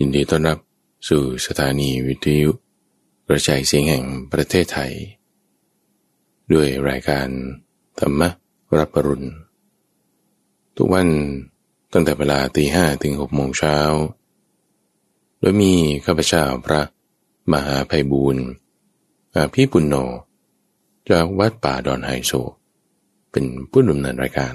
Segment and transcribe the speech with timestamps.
[0.00, 0.58] ยินดีต้อนรับ
[1.08, 2.50] สู่สถานีวิทยุ
[3.28, 4.92] กระจายเสียงแห่งประเทศไทย
[6.52, 7.28] ด้วยรายการ
[7.98, 8.20] ธรรม
[8.78, 9.28] รับปรุณ
[10.76, 11.08] ทุกวัน
[11.92, 13.76] ตั้งแต่เวลาตีห้ถึงหกโมงเช้า
[15.38, 15.72] โดยมี
[16.04, 16.82] ข้าพเจ้าพระ
[17.52, 18.44] มหาภัยบูรณ์
[19.34, 19.94] อาพี่ปุณโญ
[21.08, 22.32] จากวัดป่าดอนไฮโซ
[23.30, 24.54] เป็นผู้ดำเนินรายการ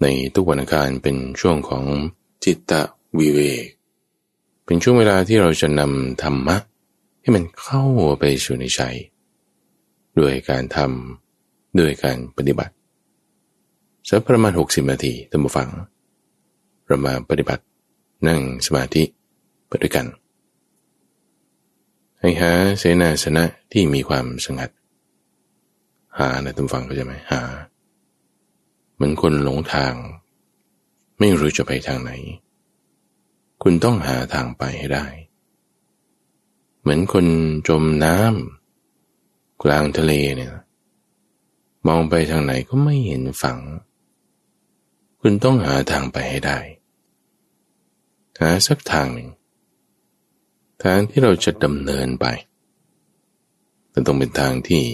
[0.00, 1.84] ในทุกวันอังคารเป็นช่วงของ
[2.46, 2.74] จิตต
[3.18, 3.64] วิเวก
[4.64, 6.56] เป็นช่วงเวลาที่เราจะนำธรรมะ
[7.20, 7.82] ให้มันเข้า
[8.20, 8.80] ไปสู่ในใจ
[10.18, 12.74] ด้วยการทำด้วยการปฏิบัติ
[14.08, 15.68] สักประมาณ 60 นาทีท่านผู้ฟัง
[16.86, 17.62] เรามาปฏิบัติ
[18.28, 19.02] นั่งสมาธิ
[19.68, 20.06] ไปด้วยกัน
[22.20, 24.70] ให้หาเสนาสนะที่มีความสงัด
[26.18, 27.42] หานะท่านฟังก็จะไหมหา
[28.94, 29.92] เหมือนคนหลงทาง
[31.18, 32.12] ไม่รู้จะไปทางไหน
[33.62, 35.06] คุณต้องหาทางไปให้ได้
[36.80, 37.26] เหมือนคน
[37.68, 40.54] จมน้ำกลางทะเลเนี่ย
[41.86, 43.58] มองไปทางไหนก็ไม่เห็นฝั่ง
[45.20, 46.58] คุณต้องหาทางไปให้ได้
[48.38, 49.30] หาสักทางหนึ่ง
[50.82, 52.26] ทางที่เราจะดำเนินไป
[53.92, 54.84] มันต้องเป็นทางที่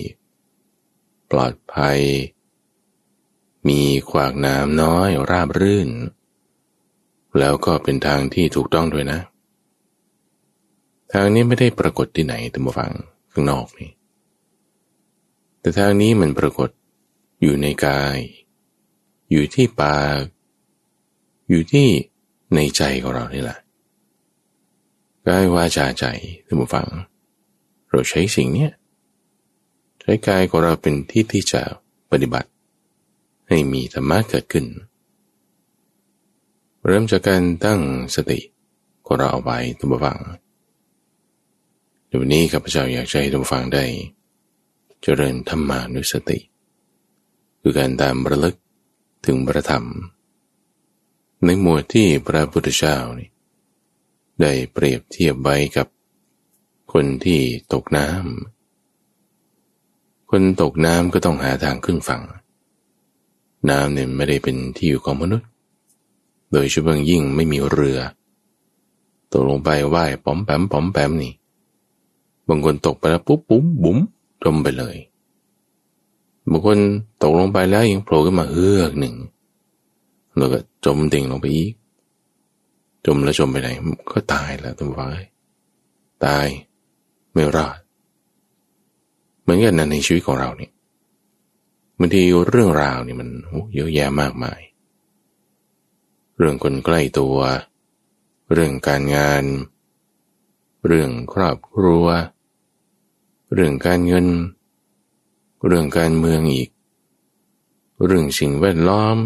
[1.31, 1.99] ปลอดภัย
[3.69, 3.81] มี
[4.11, 5.89] ขวากน้ำน้อยราบรื่น
[7.39, 9.21] แล้วก็เป็นทางที่ถูกต้องด้วยนะ
[11.13, 12.93] ทางนี้ไม่ได้ปรากฏที่ไหนตัมฟัง
[13.33, 13.91] ข้างนอกนี่
[15.61, 16.71] แต่ทางนี้มันปรากฏ
[17.43, 18.19] อยู่ในกาย
[19.31, 20.23] อยู่ที่ปาก
[21.49, 21.89] อยู่ที่
[22.55, 23.59] ในใจของเรานี่แหละ
[25.27, 26.05] กายวาจาใจ
[26.47, 26.87] ตัมฟัง
[27.91, 28.69] เราใช้สิ่งนี้
[30.01, 31.63] ใช้กายของเราเป็นที่ที่จะ
[32.11, 32.49] ปฏิบัติ
[33.49, 34.65] ให้มีธรรมะเกิดขึ้น
[36.89, 37.81] เริ่มจากการตั้ง
[38.15, 38.41] สติ
[39.07, 40.19] ของเราเอาไว้ทุกฝัง
[42.09, 43.85] เดี๋ยวนี้ข้าพเจ้าอยากให้ทุกฝังได้
[45.03, 46.39] เจริญธรรมานุสติ
[47.61, 48.57] คือการตามระลึก
[49.27, 49.85] ถึงพระธรรม
[51.45, 53.29] ในหมวดที่พระพุทธเจ้านี่
[54.41, 55.87] ได้เปรียบเทียบไว้กับ
[56.93, 57.41] คนที่
[57.73, 62.23] ตกน้ำ คนตกน้ำก็ต้องหาทางขึ้นฝั่ง
[63.71, 65.49] น้ำเนี่ยไม่ได้เป็นที่อยู่ของมนุษย์
[66.53, 67.99] โดยเฉพาะยิ่งไม่มีเรือ
[69.33, 71.33] ตกลงไปไหว้ป๋อมแปมป๋อมแปมนี่
[72.49, 73.99] บางคนตกไปแล้วปุ๊บปุ๊บบุ๋ม
[74.45, 74.97] จมไปเลย
[76.51, 76.79] บางคน
[77.23, 79.15] ตกลงไปแล้วยังโผล่ขึ้นมาเฮือกหนึ่ง
[80.37, 81.73] แล้วก็จมดิ่งลงไปอีก
[83.07, 83.69] จมแล้วจมไปไหน
[84.13, 85.09] ก็ตายแล้วตัวว้
[86.25, 86.47] ตาย
[87.33, 87.79] ไม่รอด
[89.43, 90.73] เหมือนกันนะในชีวิตของเราเนี่ย
[91.99, 93.29] บางทีเรื่องราวนี่มัน
[93.75, 94.61] เยอะแยะมากมาย
[96.39, 97.39] เรื่องคนใกล้ตัว
[98.53, 99.45] เรื่องการงาน
[100.87, 102.07] เรื่องครอบครัว
[103.55, 104.27] เรื่องการเงิน
[105.67, 106.71] เรื่องการเมืองอีก
[108.05, 109.17] เรื่องสิ่งแวดล้อม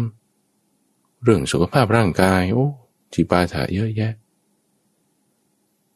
[1.23, 2.67] เรื่องสุขภาพร่างกาย โอ้
[3.13, 4.13] จีปาถะเยอะแยะ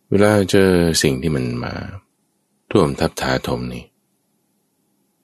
[0.10, 0.70] เวลาเจอ
[1.04, 1.74] สิ่งที่มันมา
[2.72, 3.86] ท่วมทับถาถมนี่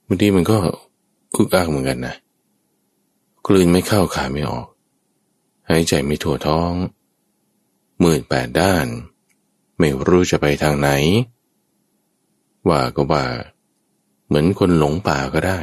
[0.06, 0.58] บางทีมันก็
[1.36, 2.16] อึกอักเหมือนกันนะ
[3.48, 6.72] กลืนไม่เข้าขาไม่ออกายใจไม่ทั่วท้อง
[8.04, 8.88] มืดแปดด้าน
[9.80, 10.90] ไม่รู้จะไปทางไหน
[12.70, 13.26] ว่าก็ว่า
[14.28, 15.60] เหมือนคนหลงป่าก็ได้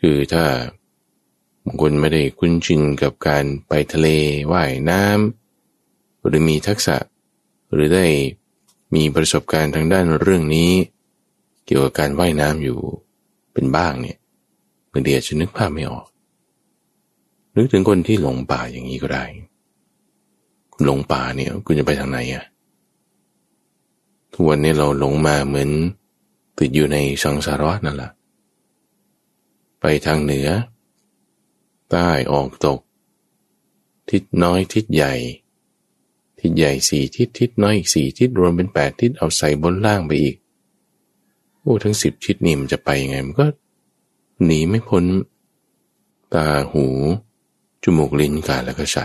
[0.00, 0.44] คือถ้า
[1.64, 4.08] บางคนไม่ได้คุ้นชินกับการไปทะเล
[4.52, 6.96] ว่ายน้ำหรือมีทักษะ
[7.72, 8.06] หรือได้
[8.94, 10.72] มีประสบการณ์ทางด้านเรื่องนี้
[11.66, 12.78] เกี่ยวกับการว่ายน้ำอยู่
[13.52, 14.18] เป็นบ้างเนี่ย
[14.92, 16.06] บางทีอาจจะนึกภาพไม่ออก
[17.56, 19.24] นึกถึงคนที่หลงป่าอย่างนี้ก็ได้
[20.84, 22.44] หลงป่าเนี่ยคุณจะไปทางไหนอะ
[24.32, 25.70] ทุกวันนี้เราหลงมาเหมือน
[26.58, 28.10] ติดอยู่ในสังสารวัฏนั่นแหละ
[29.80, 30.48] ไปทางเหนือ
[31.90, 32.80] ใต้ออกตก
[34.10, 35.14] ทิศน้อยทิศใหญ่
[36.40, 40.36] ทิศใหญ่สี่ทิศทิศน้อยอีกสี่ทิศรวมเป็นแปดทิศเอาใส่บนล่างไปอีก
[41.60, 43.46] โอ้ทั้งสิบทิศนี่มันจะไปยังไงมันก็
[44.44, 45.04] หนีไม่พ้น
[46.34, 46.86] ตาหู
[47.96, 48.98] มูกลิ้นกายแล้วก็ใจ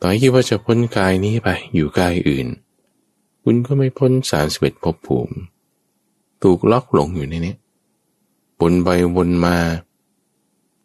[0.00, 2.46] ต่อให้คิดว่าจะพ้นกายนี้ไปอยู่กายอื่น
[3.42, 5.36] คุณก็ไม่พ้นสารสเวตภพภูมิ
[6.42, 7.56] ถูกล็อกหลงอยู่ในนี้
[8.60, 9.56] วนไปวนมา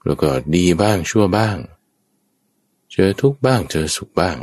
[0.05, 1.57] แล้วก็ดีบ้างชั่วบ้าง
[2.91, 4.37] เจอทุกบ้างเจอสุขบ้าง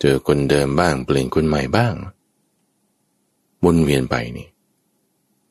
[0.00, 1.94] เจอคนเดิมบ้างเปลี่ยนคนใหม่บ้าง
[3.64, 4.48] วนเวียนไปนี่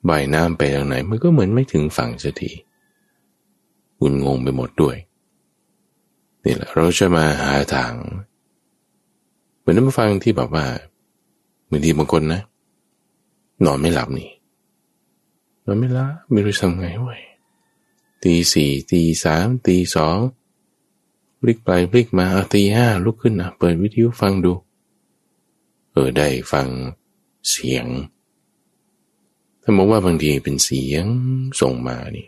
[0.06, 2.51] ใบน้ำไปทางไหนมันก็เหมือนไม่ถึงฝั่งสักที
[4.00, 4.98] คุณงงไปหมดด้วย
[6.44, 7.94] นี่แหละเราจะมาหาทาง
[9.60, 10.66] เหมือนน้ำฟังที่แบบว่า
[11.70, 12.42] บางทีบางคนนะ
[13.66, 14.30] นอนไม่หลับนี่
[15.66, 17.22] นอนไม่หลับไม่รู้ทำไงเว้ย
[18.24, 20.18] ตีสี่ตีสามตีสอง
[21.40, 24.54] พลิกไปพลิกมาตีห้าลุกขึ้นอะเปิดวิทยุฟังดู
[25.92, 26.68] เออได้ฟัง
[27.50, 27.86] เสียง
[29.62, 31.06] ถ้าบอกว่าบางทีเป็นเสียง
[31.62, 32.28] ส่งมานี่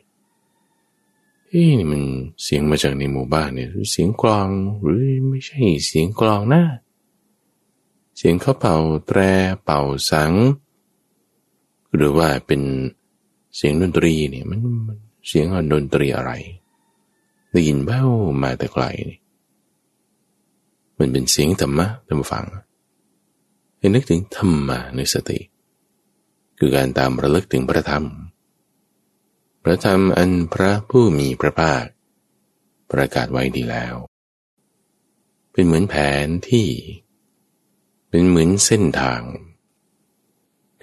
[1.51, 2.03] เฮ้ยนี่มัน
[2.43, 4.49] เสียงมาจากในหมู่บ้านเนี่ยเสียงกลอง
[4.81, 6.63] หรือไม่ใช่เสียงกลองนะ
[8.17, 9.19] เสียงเขาเป่าแตร
[9.63, 9.81] เป่า
[10.11, 10.33] สัง
[11.95, 12.61] หรือว่าเป็น
[13.55, 14.59] เสียงดนตรีเนี่ยมัน
[15.27, 16.31] เสียงดนตรีอะไร
[17.51, 18.09] ได้ยินแว่ว
[18.43, 19.19] มาแต่ไกลนี่
[20.97, 22.45] มันเป็นเสียงธรรมะท่านฟัง
[23.77, 25.39] ให้นึกถึงธรรมะในสติ
[26.59, 28.05] คือการตามระลึกถึงพระธรรม
[29.69, 31.85] ระธรรมอันพระผู้มีพระภาค
[32.91, 33.95] ประกาศไว้ดีแล้ว
[35.51, 35.95] เป็นเหมือนแผ
[36.25, 36.67] นที่
[38.09, 39.21] เป็นเหมือนเส้นทาง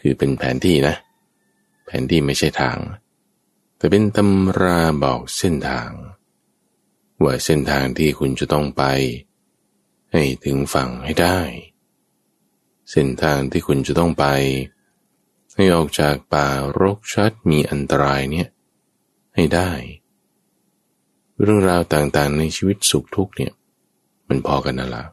[0.01, 0.97] คือเป็นแผนที่นะ
[1.87, 2.79] แผนที่ไม่ใช่ทาง
[3.77, 5.91] แต่เป็นตำราบอกเส้นทาง
[7.23, 8.83] ว่าเส้นทางที่คุณจะต้องไป
[10.13, 11.39] ให้ถึงฝั่งให้ได้
[12.91, 14.27] เส้นทางที่คุณจะต้องไป
[15.55, 16.49] ให้ออกจากป่า
[16.81, 18.49] รกชัดมีอันตรายเนี่ย
[19.37, 19.71] ให้ได้
[21.43, 23.53] เรื่องราวต่างๆ ในชีวิตสุขทุกเนี่ย
[24.29, 25.05] มันพอกันนั่นละ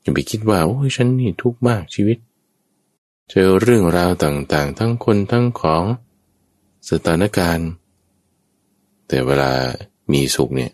[0.00, 2.18] อย่าไปคิดว่าโอ้ยฉันนี่ทุกข์มากชีวิต
[3.30, 5.84] เจอเรื่องราวต่างๆ ทั้งคนทั้งของ
[6.90, 7.68] สถานการณ์
[9.08, 9.52] แต่เวลา
[10.12, 10.72] มีสุขเนี่ย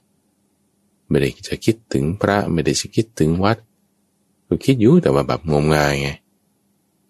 [1.09, 3.59] ไม่ได้จะคิดถึงพระไม่ได้จะคิดถึงวัด
[4.47, 6.11] ก็คิดอยู่แต่ว่าแบบงมงายไง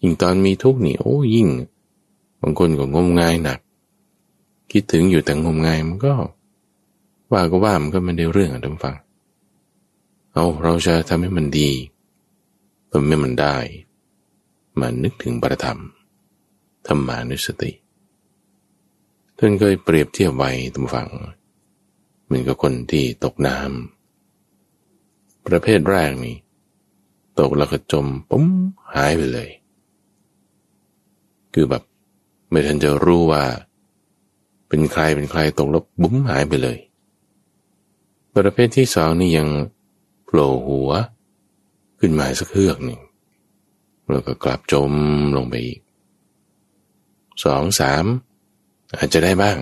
[0.02, 1.48] ยิ่งตอนมีทุกข์นี่โอ้ยิ่ง
[2.40, 3.58] บางคนก็งมงายหนัก
[4.72, 6.14] คิดถึงอยู่แต่งมงายมันก็
[7.32, 8.96] ว่าก็ว่ามันก็ไม่ได้เรื่องอะท่านฟัง
[10.32, 11.70] เอาเราจะทำให้มันดี
[12.90, 13.56] ทำให้มันได้
[14.80, 15.78] มานึกถึงประธรรม
[16.86, 17.72] ธรรมานุสติ
[19.38, 21.08] ท่านเคยเปรียบเทียบไว้ตรงฝั่ง
[22.24, 26.36] เหมือนกับคนที่ตกน้ำประเภทแรกนี่
[27.40, 28.46] ตกแล้วก็จมปุ๊ม
[28.94, 29.50] หายไปเลย
[31.54, 31.82] คือแบบ
[32.50, 33.42] ไม่ทันจะรู้ว่า
[34.74, 36.78] เป็นใครเป็นใครตกแล้วบุ้มหายไปเลย
[38.34, 39.48] ประเภทที่สองนี่ยัง
[40.24, 40.90] โผล่หัว
[42.00, 43.00] ขึ้นมาสักเฮือกหนึ่ง
[44.10, 44.92] แล้วก็กลับจม
[45.36, 45.80] ลงไปอีก
[47.44, 48.04] สองสาม
[48.96, 49.58] อาจจะได้บ้าง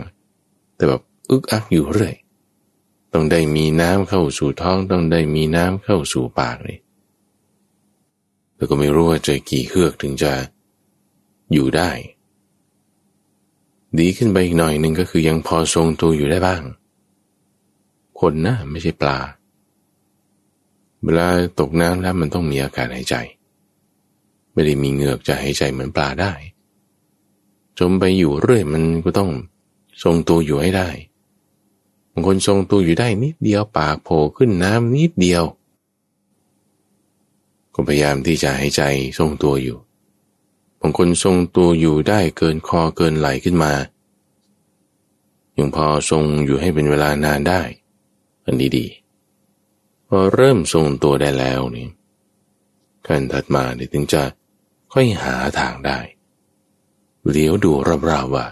[0.77, 2.15] แต่แบบอึกอักอยู่เรื่อย
[3.13, 6.79] ต้องได้มีน้ำเข้าสู่ท้องต้องได้มีน้ำเข้าสู่ปากเลย
[8.56, 10.33] แล้วก็ไม่รู้ว่าจะกี่เครือกถึงจะ
[11.53, 11.91] อยู่ได้
[13.99, 16.63] ดีขึ้นไปอีกหน่อยหนึ่งก็คือยังพอทรงตัวอยู่ได้บ้าง
[18.21, 19.19] คนนะไม่ใช่ปลา
[21.03, 21.29] เวลา
[21.61, 23.15] ตกน้ำแล้วมันต้องมีอากาศหายใจ
[24.53, 26.33] ไม่ได้มีเหงือกจะหายใจเหมือนปลาได้
[27.79, 29.31] จมไปอยู่เรื่อยมันก็ต้อง
[30.03, 30.89] ทรงตัวอยู่ให้ได้
[32.13, 35.45] บางคนทรงตัวอยู่ได้นิดเดียวปากโผล่ขึ้นน้ำนิดเดียว
[37.75, 38.83] ก็พยายามที่จะหายใจ
[39.19, 39.79] ทรงตัวอยู่
[40.81, 43.73] บางคนทรงตัวอยู่ได้เกินคอเกินไหลขึ้นมา
[45.56, 47.62] ยังพอทรงอยู่ให้เป็นเวลานานได้
[48.47, 48.87] อันนี้ดี
[50.09, 51.89] พอเริ่มทรงตัวได้แล้วนี่
[53.06, 54.22] การถัดมาเนี่ยถึงจะ
[54.93, 55.99] ค่อยหาทางได้
[57.29, 57.72] เลี้ยวดู
[58.08, 58.46] รอบๆว่า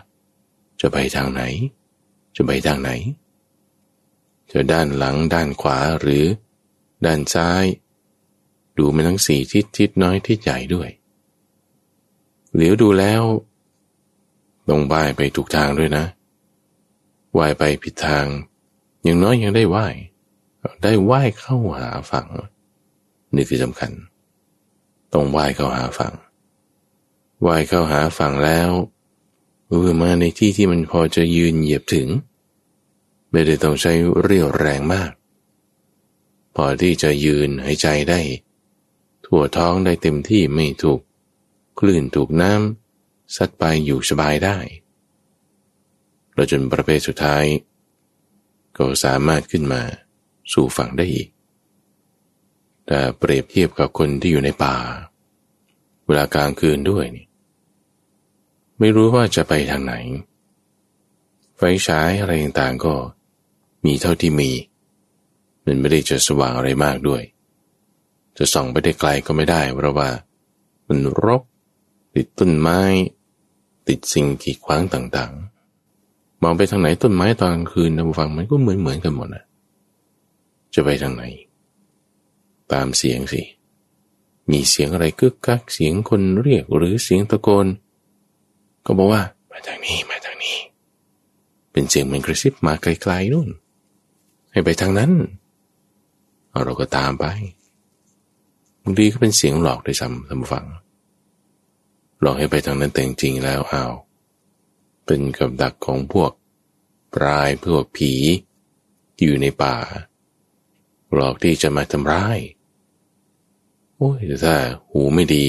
[0.80, 1.42] จะไปทางไหน
[2.36, 2.90] จะไปทางไหน
[4.52, 6.24] จะด้านหลังด้านขวาหรือ
[7.04, 7.64] ด้านซ้าย
[8.78, 10.88] ดูมันทั้งสี่ทิศทิศน้อยทิศใหญ่ด้วย
[12.58, 13.22] เหลียวดูแล้ว
[14.68, 16.04] ต้องว่ายไปถูกทางด้วยนะ
[17.38, 18.26] ว่ายไปผิดทาง
[19.02, 19.94] อย่างน้อยยังได้ว่าย
[20.82, 22.26] ได้ว่ายเข้าหาฝั่ง
[23.34, 23.92] นี่คือสำคัญ
[25.12, 26.14] ต้องว่ายเข้าหาฝั่ง
[27.46, 28.70] ว่ายเข้าหาฝั่งแล้ว
[29.68, 32.08] เออมาในที่ที่มันพอจะยืนเหยียบถึง
[33.30, 35.10] ไม่ได้ต้องใช้เรี่ยวแรงมาก
[36.54, 38.20] พอที่จะยืนหายใจได้
[39.24, 41.00] ทั่วท้องได้เต็มที่ไม่ถูก
[41.78, 44.58] คลื่นถูกน้ำซัดไปอยู่สบายได้
[46.34, 47.44] แล้วจนประเภทสุดท้าย
[48.76, 49.82] ก็สามารถขึ้นมา
[50.52, 51.28] สู่ฝั่งได้อีก
[52.86, 54.76] แต่เปรียบเทียบกับคนที่อยู่ในป่า
[56.06, 57.26] เวลากลางคืนด้วยนี่
[58.78, 59.94] ไม่รู้ว่าจะไปทางไหน
[61.56, 62.94] ไฟฉายอะไรต่างๆก็
[63.84, 64.50] มีเท่าที่มี
[65.64, 67.22] มันไม่ได้จะสว่างอะไรมากด้วย
[68.36, 70.08] จะส่องไปได้ไกลก็ไม่ได้เพราะว่า
[70.88, 71.42] มันรก
[72.14, 72.80] ติดต้นไม้
[73.88, 79.44] ติดสิ่งกีดขวางต่างๆ มองไปทางไหนต้นไม้ตอนกลางคืนนะฟังมันก็เหมือนเหมือนกันหมดนะ
[80.72, 81.22] จจะไปทางไหน
[82.72, 83.42] ตามเสียงสิ
[84.50, 87.66] มีเสียงอะไรกึกกักเสียงคนเรียกหรือเสียงตะโกน
[88.86, 90.56] ก็บอกว่ามาทางนี้มาทางนี้
[91.72, 93.48] เป็นเสียงเหมือนกระซิบมาไกลๆนู่น
[94.52, 95.10] ให้ไปทางนั้น
[96.64, 97.24] เราก็ตามไป
[98.82, 100.64] บางทีก็เป็นเสียงหลอกด้วยซ้ำทำฟัง
[102.20, 103.86] หลอกให้ไปทางนั้นแต่จริงแล้วเอา
[105.04, 106.32] เป็นกับดักของพวก
[107.14, 108.12] ปลายพวกผี
[109.20, 109.76] อยู่ในป่า
[111.12, 112.38] หลอกที่จะมาทำร้าย
[113.96, 114.56] โอ้ยถ้า
[114.90, 115.46] หูไม่ดี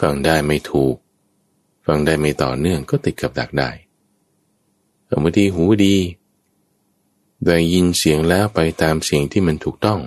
[0.00, 0.96] ฟังได้ไม่ถูก
[1.86, 3.70] ฟังได้ไม่ต่อเนื่องก็ติดกับดักได้
[5.06, 5.96] แต่บางทีหูดี
[7.46, 10.00] ได้ยินเสียงแล้วไปตามเสียงที่มันถูกต้อง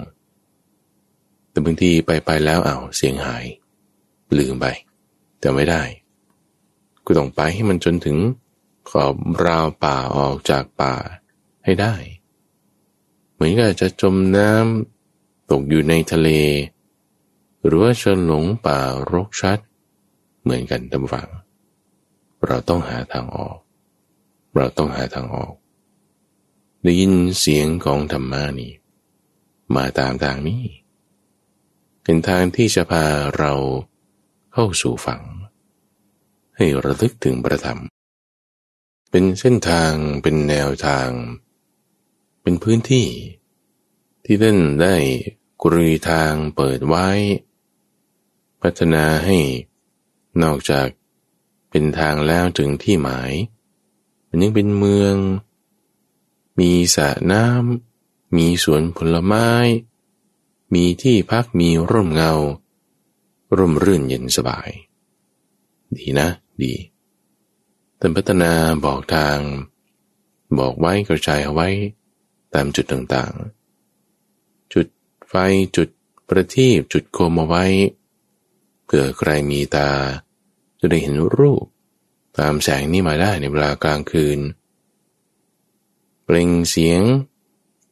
[1.50, 3.46] แต่บางทีไปไปแล้วเอาเสียงหาย
[4.38, 4.65] ลืมไป
[5.39, 5.84] แต่ไม่ได้
[7.05, 8.17] ก็ต้องไปให้มันจนถึง
[8.89, 9.15] ขอบ
[9.46, 10.93] ราวป่าออกจากป่า
[11.63, 11.96] ให้ได้
[13.34, 16.29] เหมือนกับจะจมน้ำตกอยู่ในทะเล
[17.65, 18.79] หรือว่าจะหลงป่า
[19.12, 19.60] รกชัด
[20.41, 21.29] เหมือนกันตำฝัง
[22.46, 23.58] เราต้องหาทางออก
[24.55, 25.53] เราต้องหาทางออก
[26.84, 28.74] ได้ยินเสียงของธรรมานี่
[29.75, 30.63] มาตามทางนี้
[32.03, 33.05] เป็นทางที่จะพา
[33.38, 33.53] เรา
[34.62, 35.22] เข้าสู่ฝั่ง
[36.58, 37.80] ให้ระลึกถึงประธรรม
[39.12, 41.10] เป็นเส้นทางเป็นแนวทาง
[42.42, 43.08] เป็นพื้นที่
[44.24, 44.96] ที่ท่านได้
[45.63, 47.08] กรีทางเปิดไว้
[48.62, 49.38] พัฒนาให้
[50.44, 50.88] นอกจาก
[51.70, 53.32] เป็นทางแล้วถึงที่หมาย
[54.28, 55.16] มันยังเป็นเมือง
[56.60, 59.50] มีสระน้ำมีสวนผลไม้
[60.74, 62.36] มีที่พักมีร่มเงา
[63.58, 64.70] ร่มรื่นเย็นสบาย
[65.98, 66.29] ดีนะ
[66.63, 66.74] ดี
[68.00, 68.51] ต่พัฒนา
[68.86, 69.38] บอกทาง
[70.58, 71.68] บอกไว้กระจายเอาไว้
[72.53, 74.88] ตามจุดต่างๆ จุด
[75.27, 75.34] ไฟ
[75.75, 75.89] จุด
[76.27, 77.65] ประทีปจุดโคมเอาไว้
[78.86, 79.89] เผื่อใครมีตา
[80.79, 81.65] จะได้เห็นรูป
[82.38, 84.39] ตามแสงนี้มาได้ในเวลากลางคืน
[86.24, 87.01] เปล่งเสียง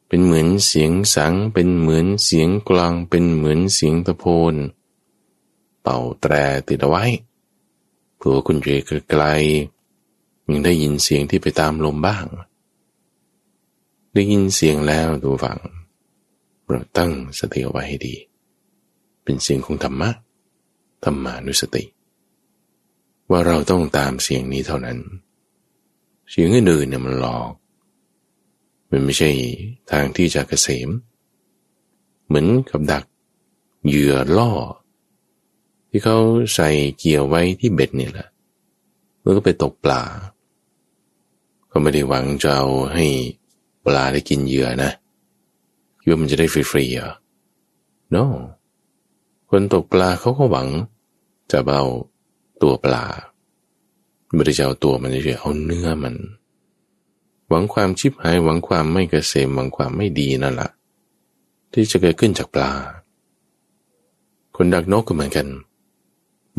[0.08, 6.34] เป็นเหมือนเสียงสัง เป็นเหมือนเสียงกลองเป็นเหมือนเสียงตะโพนเป่าแตร
[6.68, 7.06] ติดเอาไว้
[8.18, 12.26] เผื่อคุณอยู่ไกลๆยังได้ยินเสียงที่ไปตามลมบ้าง
[14.14, 15.58] ได้ยินเสียงแล้วดูฟัง
[16.68, 18.16] เราตั้งสติเอาไว้ให้ดี
[19.24, 20.10] เป็นเสียงของธรรมะ
[21.04, 21.84] ธรรมานุสติ
[23.30, 24.98] ว่าเราต้องตามเสียงนี้เท่านั้น
[26.30, 27.52] เสียงอื่นๆเนี่ยมันหลอก
[28.90, 29.32] มันไม่ใช่
[29.92, 30.90] ทางที่จะเกษม
[32.28, 33.04] เหมือนกับดัก
[33.88, 34.52] เหยื่อล่อ
[35.90, 36.18] ที่เขา
[36.54, 38.28] ใส่เกี่ยวไว้ที่เบ็ดนี่แหละ
[39.22, 40.02] แล้วก็ไปตกปลา
[41.72, 43.06] ก็ไม่ได้หวังจะเอาให้
[43.86, 44.92] ปลาได้กินเหยื่อนะ
[46.00, 47.12] คิดว่ามันจะได้ฟรีๆเหรอ
[48.16, 48.26] no
[49.50, 50.68] คนตกปลาเขาก็หวัง
[51.52, 51.86] จะเอา
[52.62, 53.04] ตัวปลา
[54.34, 56.16] ไม่ได้จะเอาตัวมันเฉยเอาเนื้อมัน
[57.50, 60.70] หวังความชิบหายหวังความไม่เกษมหวังความไม่ดีนั่นแหละ
[61.72, 62.72] ที่จะเกิดขึ้นจากปลา
[64.56, 65.48] คนดักนกก็เหมือนกัน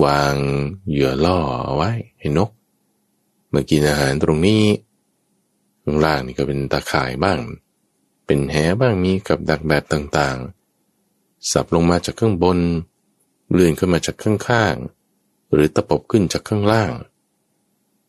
[0.05, 0.35] วาง
[0.89, 2.51] เหยื่อล่อเอาไว้ให้นก
[3.53, 4.65] มากินอาหารตรงนี้
[5.83, 7.41] ข้างล่างนี่ก็เป็นตาข่ายบ้าง
[8.27, 12.59] เป็นแหบ้างมีกับดักแบบต่างๆ สับลงมาจากข้างบน
[13.53, 16.93] เลื่อนขึ้นมาจากข้างๆ หรือตะปบขึ้นจากข้างล่าง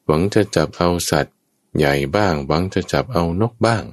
[0.05, 1.37] หวังจะจับเอาสัตว์
[1.77, 3.83] ใหญ่บ้าง หวังจะจับเอานกบ้าง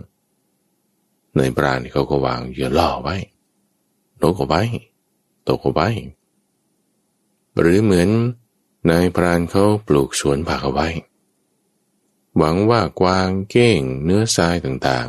[1.37, 3.17] ในปราณเขาก็วางเหยื่อล่อไว้
[4.23, 4.63] นกเอาไว้
[5.49, 5.89] ตกเอาไว้
[7.59, 8.09] หรือเหมือน
[8.91, 10.89] นายพรานเขาปลูกสวนผักเอาไว้
[12.37, 15.09] หวังว่ากวางเก้งเนื้อทรายต่าง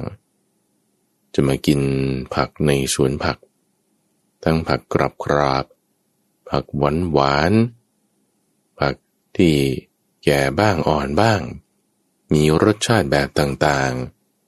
[0.68, 1.82] ๆ จะมากิน
[2.36, 3.38] ผักในสวนผัก
[4.44, 5.66] ทั้งผักกรับกราบ
[6.50, 7.54] ผักหวานหวาน
[8.80, 8.96] ผัก
[9.38, 9.56] ที่
[10.24, 11.42] แก่บ้างอ่อนบ้าง
[12.34, 13.94] มีรสชาติแบบต่าง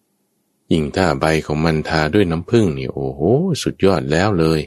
[0.08, 3.22] ๆ ยิ่งถ้าใบของมันทาด้วยน้ำผึ้งนี่โอ้โห
[3.62, 4.60] สุดยอดแล้วเลย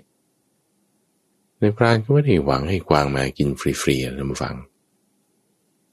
[1.62, 4.54] ในพรานก็ไม่ได้หวังให้กวางมากินฟรีๆนะมาฟัง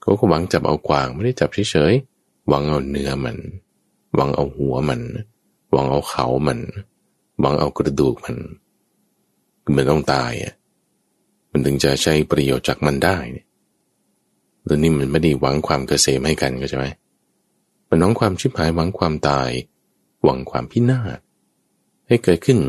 [0.01, 3.38] เขาก็หวังจับเอากวางไม่ได้จับเฉยๆ หวังเอาเนื้อมัน
[4.15, 5.01] หวังเอาหัวมัน
[5.71, 6.59] หวังเอาเขามัน
[7.39, 8.38] หวังเอากระดูกมัน
[9.75, 10.53] มันต้องตายอะ
[11.51, 13.47] มันถึงจะใช้ประโยชน์จากมันได้เนี่ย
[14.65, 16.85] แล้วนี่มันไม่ได้หวังความเกษมให้กันก็ใช่ไหม
[17.89, 19.49] มันหวังความชิบหายหวังความตาย
[20.23, 21.19] หวังความพินาศ
[22.07, 22.59] ให้เกิดขึ้น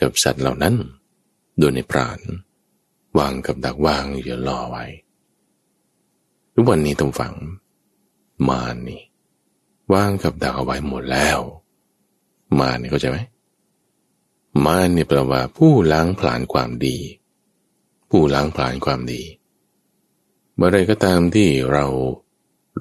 [0.00, 0.74] กับสัตว์เหล่านั้น
[1.58, 2.20] โดยในปราณ
[3.18, 4.84] วางกับดักวางอย่าล่อไว้
[6.54, 7.34] ทุกวันนี้ต้องฝัง
[8.48, 9.02] มานี่
[9.92, 11.38] วางกับดักเอาไว้หมดแล้ว
[12.60, 13.18] มาเนี่เข้าใจไหม
[14.64, 16.96] มาเนี่แปลว่าผู้ล้างผลาญความดี
[18.10, 19.22] ผู้ล้างผลาญความดี
[20.54, 21.86] เมื่อไรก็ตามที่เรา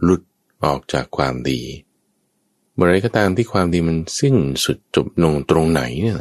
[0.01, 0.21] หลุด
[0.63, 1.61] ออกจากความดี
[2.73, 6.17] เมื่อไรก็ตามที่ความดีมันสิ้นสุดจบลงตรงไหนเนี่ย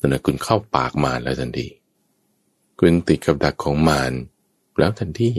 [0.00, 1.68] นั่นแหละคุณเข้าปากมารแล้วทันที
[2.78, 4.12] คุณติดกับดักของมาร
[4.78, 5.30] แล้วทันที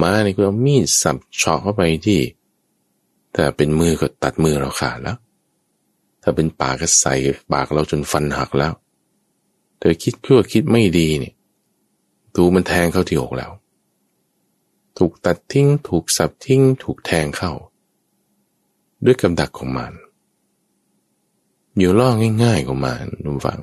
[0.00, 2.20] มาเนี่ยคุณเอามีดสับชอกเข้าไปที่
[3.34, 5.18] ถ้าเป็นมือก็ตัดมือเราขาดแล้ว
[6.22, 7.14] ถ้าเป็นปากก็ใส่
[7.52, 8.72] ปากเราจนฟันหักแล้ว
[9.78, 11.34] เธอคิดชั่วคิดไม่ดีเนี่ย
[12.34, 13.52] ตูมันแทงเข้าที่อกแล้ว
[14.98, 17.52] ถูกตัดทิ้ง ถูกสับทิ้ง ถูกแทงเข้า
[19.04, 19.92] ด้วยกำดักของมัน
[21.78, 22.10] อยู่ล่อ
[22.42, 23.58] ง่ายๆของมันนุ่มฟัง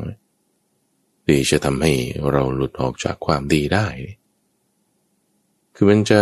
[1.27, 1.93] ดีจะทำให้
[2.31, 3.87] เราหลุดออกจากความดีได้
[5.75, 6.21] คือมันจะ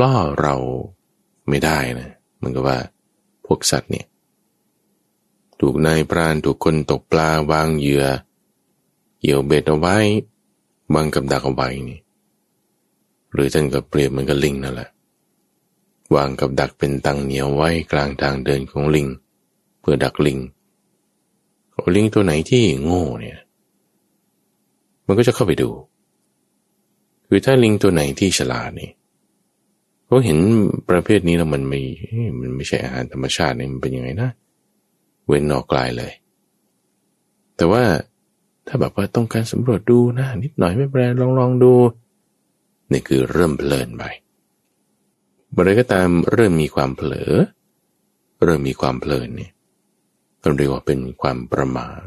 [0.00, 0.56] ล่อเรา
[1.48, 2.10] ไม่ได้นะ
[2.42, 2.78] มันก็ว่า
[3.46, 4.06] พวกสัตว์เนี่ย
[5.60, 8.06] ถูกนายปราณถูกคนตกปลาวางเหยื่อ
[9.20, 9.96] เกี่ยวเบ็ดเอาไว้
[10.94, 12.00] วางกับดักเอาไว้นี่
[13.32, 14.88] หรือท่านก็เปรียบเหมือนกับลิงนั่นแหละ
[16.14, 19.06] วางกับดักเป็นตังเหนียวไว้กลางทางเดินของลิง
[19.80, 20.38] เพื่อดักลิง
[21.96, 23.38] ลิงตัวไหนที่โง่เนี่ย
[25.06, 25.70] มันก็จะเข้าไปดู
[27.28, 28.90] คือถ้าลิงตัวไหนที่ฉลาดนี่
[30.06, 30.38] เขาเห็น
[30.88, 31.80] ประเภทนี้แล้วมันไม่
[32.40, 34.30] มันไม่ใช่อาหารธรรมชาตินี่มันเป็นยังไงนะ
[35.26, 36.12] เว้นนอกกลายเลย
[37.56, 37.82] แต่ว่า
[38.66, 41.72] ถ้าแบบว่าต้องการสำรวจดูนะนิดหน่อยไม่เป็นไรลองลองดู
[42.90, 44.04] นี่คือเริ่มเพลินไป
[45.50, 47.32] เมื่อไรก็ตามเริ่มมีความเผลอ
[48.44, 49.52] เริ่มมีความเพลินเนี่ย
[50.44, 52.02] เราเรียกว่าเป็นความประมาท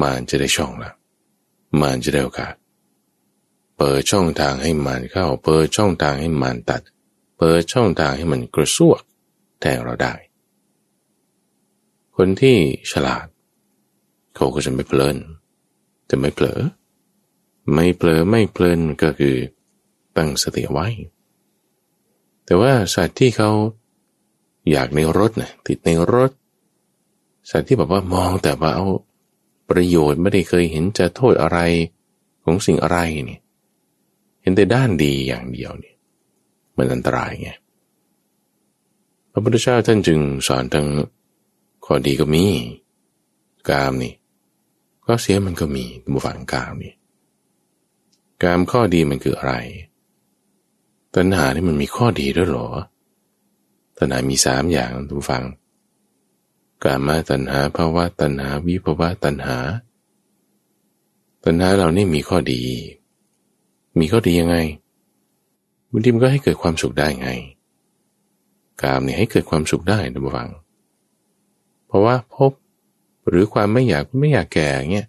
[0.00, 0.90] มานจะได้ช่องละ
[1.80, 2.54] มานจะได้โอกาส
[3.76, 6.82] เปิดช่องทางให้มันเข้า เปิดช่องทางให้มันตัด
[7.38, 9.00] เปิดช่องทางให้มันกระซวก
[9.60, 10.14] แทงเราได้
[12.16, 12.56] คนที่
[12.92, 13.26] ฉลาด
[14.34, 15.16] เขาก็จะไม่เพลิน
[16.10, 16.60] จะไม่เผลอ
[17.72, 19.36] ไม่เผลอไม่เพลินก็คือ
[20.16, 20.86] ตั้งสติไว้
[22.44, 23.50] แต่ว่าสัตว์ที่เขา
[24.70, 26.30] อยากในรถนะติดในรถ
[27.50, 28.86] สัตว์ที่แบบว่ามองแต่ว่าเอา
[29.70, 31.58] ประโยชน์ไม่ได้เคยเห็นจะโทษอะไร
[32.44, 32.98] ของสิ่งอะไร
[33.30, 33.38] นี่
[34.42, 35.96] เห็นแต่ด้านดีอย่างเดียวเนี่ย
[36.76, 37.50] มันอันตรายไง
[39.32, 40.86] พระพุทธเจ้าท่านจึงสอนทั้ง
[41.84, 42.44] ข้อดีก็มี
[43.68, 44.14] กามนี่
[45.06, 46.94] ก็เสียมันก็มีบุฝังกามนี่
[48.42, 49.54] กามข้อดีมันคืออะไร
[51.14, 52.68] ตัณหานี่มันมีข้อดีด้วยหรอ
[53.98, 55.44] ตัณหามีสามอย่างทุกฝัง
[56.84, 59.56] กามาตัณหาภาวะตัณหาวิภาวะตัณหา
[61.44, 62.62] ตัณหาเรานี่มีข้อดี
[63.98, 64.56] มีข้อดียังไง
[65.90, 67.30] บางทีมันก็ให้เกิดความสุขได้ไง
[68.82, 70.50] กามเนี่ยให้เกิดความสุขได้นะบัง
[71.86, 72.52] เพราะว่าพบ
[73.28, 75.08] หรือความไม่อยากไม่อยากแก่เงี้ย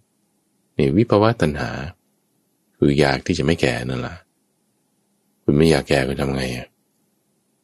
[0.78, 1.72] นี่วิภาวะตัณหา
[2.78, 4.18] คืออยากที่จะไม่แก่นั่นแหละ
[5.44, 6.68] คุณไม่อยากแก่ก็ทำไงอะ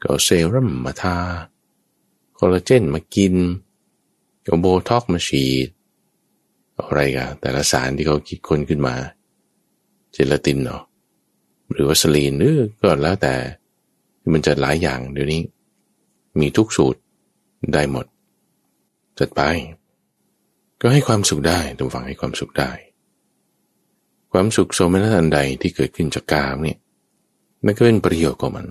[0.03, 1.17] ก็เซรั่มมาทา
[2.37, 3.35] คอลลาเจนมากิน
[4.43, 5.67] เอาโบท็อกมาฉีด
[6.79, 8.95] อะไรกันแต่ละสารที่เขาคิดค้นขึ้นมา
[10.13, 10.83] เจลาตินเนาะ
[11.71, 13.33] หรือว่าสลีนหรือก็แล้วแต่
[14.31, 15.41] มันจะหลายอย่างเดี๋ยวนี้
[16.39, 16.99] มีทุกสูตร
[17.73, 18.05] ได้หมด
[19.19, 19.41] จัดไป
[20.81, 22.71] ก็ให้ความสุขได้ตรงฝังให้ความสุขได้
[24.31, 26.77] ความสุขโสมนัสอันใดที่เกิดขึ้นจากกามเนี่ย
[27.65, 28.67] มันก็เป็นประโยชน์ของมัน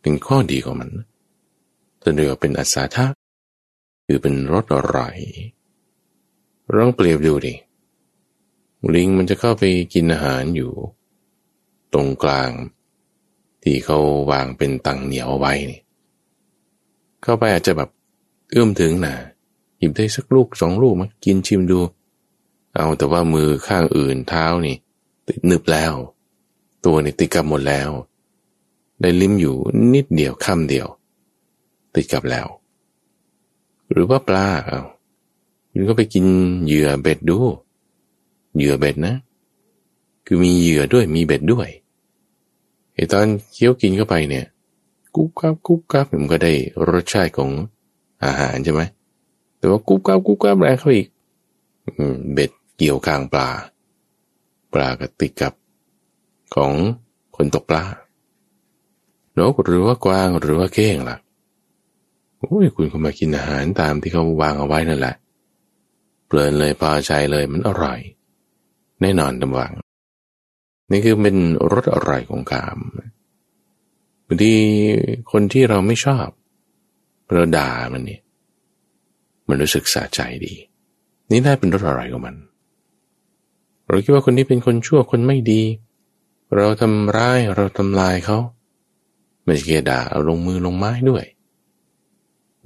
[0.00, 0.90] เป็นข้อดีของมัน
[2.02, 3.06] จนเรียวเป็นอัศทะ
[4.14, 5.16] คือเป็นรสอร่อย
[6.74, 7.54] ลองเปรียบดูดิ
[8.94, 9.62] ลิงมันจะเข้าไป
[9.94, 10.72] กินอาหารอยู่
[11.92, 12.50] ตรงกลาง
[13.62, 13.98] ที่เขา
[14.30, 15.80] วางเป็นตังเหนียวไว้นี่
[17.22, 17.90] เข้าไปอาจจะแบบ
[18.50, 19.14] เอื้อมถึงนะ
[19.78, 21.80] หยิบได้สักลูกสองลูกมากินชิมดู
[22.76, 24.76] เอาแต่ว่ามือข้างอื่นเท้านี่
[25.28, 25.92] ติดนึบแล้ว
[26.84, 27.90] ตัวนี่ติดกับหมดแล้ว
[29.00, 29.56] ได้ลิ้มอยู่
[29.94, 30.86] นิดเดียวคำเดียว
[31.96, 32.48] ติดกับแล้ว
[33.92, 34.80] หรือว่าปลาเอา
[35.70, 36.24] คุณก็ไปกิน
[36.64, 37.38] เหยื่อเบ็ดดู
[38.56, 39.14] เหยื่อเบ็ดนะ
[40.26, 41.68] คือมีเหยื่อด้วยมีเบ็ดด้วย
[42.94, 44.46] ไอตอนเคี้ยวกินเข้าไปเนี่ย
[45.14, 46.52] กุ๊บกับกุ๊บกับมันก็ได้
[46.88, 47.50] รสชาติของ
[48.24, 48.82] อาหารใช่ไหม
[49.58, 51.08] แต่ว่ากุ๊บกับกุ๊บกับแรงเข้าอีก
[52.32, 53.48] เบ็ดเกี่ยวกลางปลา
[54.72, 55.52] ปลากระติกกับ
[56.54, 56.72] ของ
[57.36, 57.84] คนตกปลา
[59.38, 61.16] นกหรือว่ากวางหรือว่าเก้งล่ะ
[62.48, 65.14] โอ้ยคุณก็มากินอาหารตามที่เขาวางเอาไว้นั่นแหละ
[66.26, 68.00] เปลินเลยพอใจเลยมันอร่อย
[69.00, 69.72] แน่นอนดำวัง
[70.90, 71.36] นี่คือเป็น
[71.72, 72.78] รสอร่อยของกาม
[74.26, 74.52] บางที
[75.32, 76.28] คนที่เราไม่ชอบ
[77.32, 78.20] เราด่ามันเนี่ย
[79.48, 80.54] มันรู้สึกสะใจดี
[81.30, 82.36] นี่ได้เป็นรสอะไรของมัน
[83.88, 85.62] เราคิดว่าคนนี้เป็นคนชั่วคนไม่ดี
[86.56, 88.38] เราทำร้ายเราทำลายเขา
[89.44, 91.24] ไม่ใช่ด่าเอาลงมือลงไม้ด้วย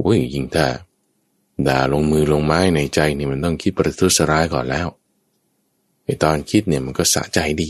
[0.01, 0.67] อ้ยยิ่งถ้า
[1.69, 4.87] ด่าลงมือลงไม้ในใจนี่มันต้องคิดประทุษร้ายก่อนแล้ว
[6.05, 7.69] ไอตอนคิดเนี่ยมันก็สะใจดี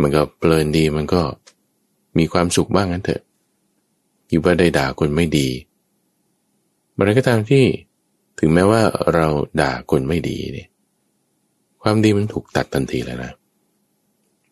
[0.00, 1.22] มันก็เพลินดีมันก็
[2.18, 3.22] มีความสุขบ้างงั้นเถอะ
[4.30, 5.48] คิดว่าได้ด่าคนไม่ดี
[6.96, 7.64] อะไรก็ตามที่
[8.38, 8.80] ถึงแม้ว่า
[9.14, 9.26] เรา
[9.60, 10.68] ด่าคนไม่ดีเนี่ย
[11.82, 13.32] ความดีมันถูกตัดทันทีแล้วนะ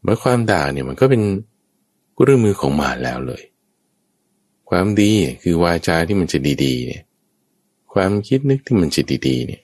[0.02, 1.22] เมื่อความด่าเนี่ยมันก็เป็น
[2.16, 3.42] กุเรื่องมือของมารแล้วเลย
[4.68, 7.02] ความดีคือวาจาที่มันจะดีๆเนี่ย
[7.92, 9.62] ความคิดนึกที่มันจะดีๆเนี่ย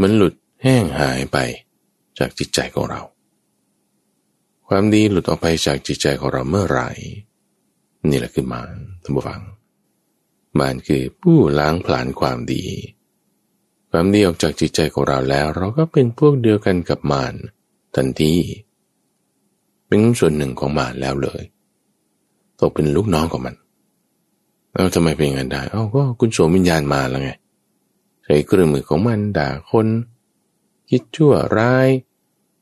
[0.00, 1.38] มันหลุดแห้งหายไป
[2.18, 3.02] จากจิตใจของเรา
[4.68, 6.90] ความดีหลุดออกไปจากจิตใจของเราเมื่อไหร่
[8.10, 8.70] นี่แหละคือมาร
[9.02, 9.40] ท่านผู้ฟัง
[10.58, 12.64] มารคือผู้ล้างผลาญความดี
[13.90, 17.34] ความดีออกจากจิตใจของเราแล้ว เราก็เป็นพวกเดียวกันกับมาร
[17.96, 18.34] ทันที
[19.86, 21.42] เป็นส่วนหนึ่งของมารแล้วเลย
[22.60, 23.56] ตกเป็นลูกน้องของมัน
[24.72, 27.30] แล้วทำไมเป็นงั้นได้ เอ้าก็คุณโสมวิญญาณมาแล้วไง
[28.24, 29.86] ใช้เครื่องมือของมันด่าคน
[30.90, 31.88] คิดชั่วร้าย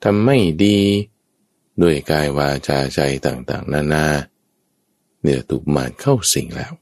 [0.02, 0.78] ทำไม่ดี
[1.82, 4.06] ด้วยกายวาจาใจต่างๆ นานา
[5.22, 6.72] เนี่ยถูกมารเข้าสิงแล้ว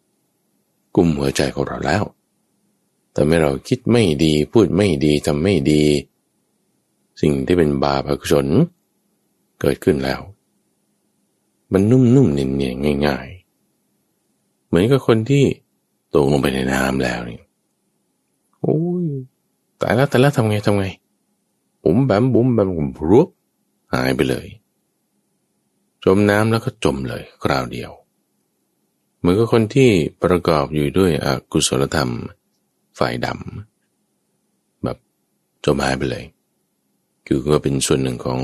[0.95, 2.05] กุมหัวใจของเราแล้ว
[3.13, 5.83] แต่ไม่เราคิดไม่ดีพูดไม่ดีทำไม่ดี
[7.21, 8.47] สิ่งที่เป็นบาปอกุศล
[9.61, 10.21] เกิดขึ้นแล้ว
[11.73, 13.38] มันนุ่มๆเนียนๆง่าย ๆ
[14.69, 15.45] เหมือนกับคนที่
[16.15, 17.41] ตกลงไปในน้ำแล้วนี่
[18.63, 19.07] โอ้ย
[19.81, 20.87] ตายแล้วตายแล้วทำไงทำไง
[21.85, 22.71] บุ๋มแบมบุ๋มแบม
[23.11, 23.29] รุบ
[23.95, 24.47] หายไปเลย
[26.05, 27.91] จมน้ำแล้วก็จมเลยคราวเดียว
[29.19, 29.91] เหมือนกับคนที่
[30.23, 32.11] ประกอบอยู่ด้วยอกุศลธรรม
[32.99, 34.99] ฝ่ายดำแบบ
[35.65, 36.25] จมหายไปเลย
[37.27, 38.39] คือก็เป็นส่วนหนึ่งของ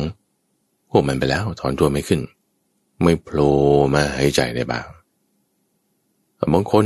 [0.90, 2.20] พวกมันไปแล้วถอนตัวไม่ขึ้น
[3.02, 3.50] ไม่โผล่
[3.94, 4.86] มาหายใจได้บ้าง
[6.52, 6.84] บางคน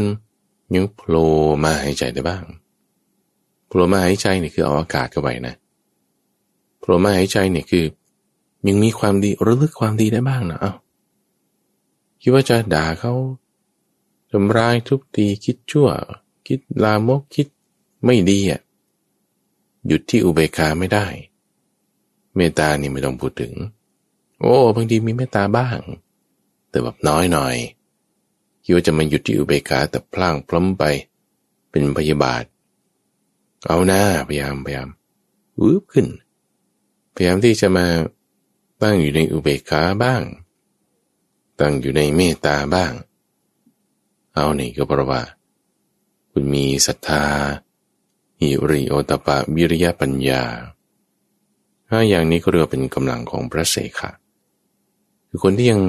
[0.74, 1.28] ยังโผล่
[1.64, 2.44] มาหายใจได้บ้าง
[3.66, 5.54] โผล่มาหายใจนี่คือเอาอากาศเข้าไปนะ
[6.80, 7.84] โผล่มาหายใจเนี่ยคือ
[8.68, 10.72] ยังมีความดีระลึกความดีได้บ้างนะเอา้า
[12.20, 13.12] คิดว่าจะด่าเขา
[14.30, 15.88] ทำร้ายทุบตีคิดชั่ว
[16.46, 17.46] คิดลามกคิด
[18.04, 18.60] ไม่ดีอะ
[19.86, 21.06] หยุดที่อุเบกขาไม่ได้
[22.36, 23.52] เมตตานี่ไม่ต้องพูดถึง
[24.40, 25.78] โอ้บางทีมีเมตตาบ้าง
[26.70, 27.56] แต่แบบน้อยหน่อย
[28.68, 30.84] คิดว่าจะมาหยุดที่อุเบกขาแต่พลางพล้มไป
[31.70, 32.44] เป็นพยาบาท
[33.66, 34.88] เอาหน้าพยายามพยายาม
[35.60, 36.06] วืบขึ้น
[37.14, 37.86] พยายามที่จะมา
[38.82, 40.22] ตั้งอยู่ในอุเบกขาบ้าง
[41.60, 42.92] ตั้งอยู่ในเมตตาบ้าง
[44.34, 45.22] เอานี่ก็เพราะว่า
[46.30, 47.24] คุณมีศรัทธา
[48.40, 50.42] หิริโอตปะวิริยะปัญญา
[51.88, 54.10] ถ้าอย่างนี้ก็เรียกเป็นกำลังของพระเสขะ
[55.28, 55.82] คือคนที่ยัง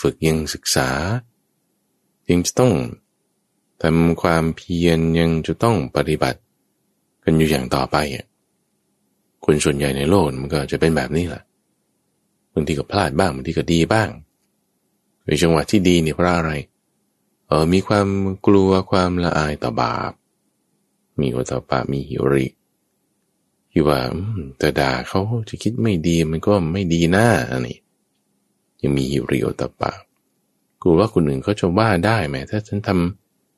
[0.00, 0.90] ฝึกยังศึกษา
[2.30, 2.72] ยังจะต้อง
[3.82, 6.38] ทำความเพียรยังจะต้องปฏิบัติ
[7.24, 7.96] กันอยู่อย่างต่อไป
[9.44, 11.42] คนส่วนใหญ่ในโลกมันก็จะเป็นแบบนี้แหละ
[12.54, 14.08] บางทีก็พลาดบ้างบางทีก็ดีบ้าง
[15.26, 16.52] ในจังหวะที่ดีเนี่ยเพราะอะไร
[17.46, 18.08] เออมีความ
[18.46, 20.12] กลัวความละอายต่อบาป
[21.20, 22.46] มีโอตปามีหิริ
[23.72, 24.00] คิดว่า
[24.58, 27.78] แต่ด่าเขาจะคิดไม่ดีมันก็ไม่ดีหน้าอันนี้
[28.82, 29.92] ยังมีหิริโอตปา
[30.82, 32.90] กลัวว่าคนอื่นเขาจะว่าได้ไหมถ้าฉันท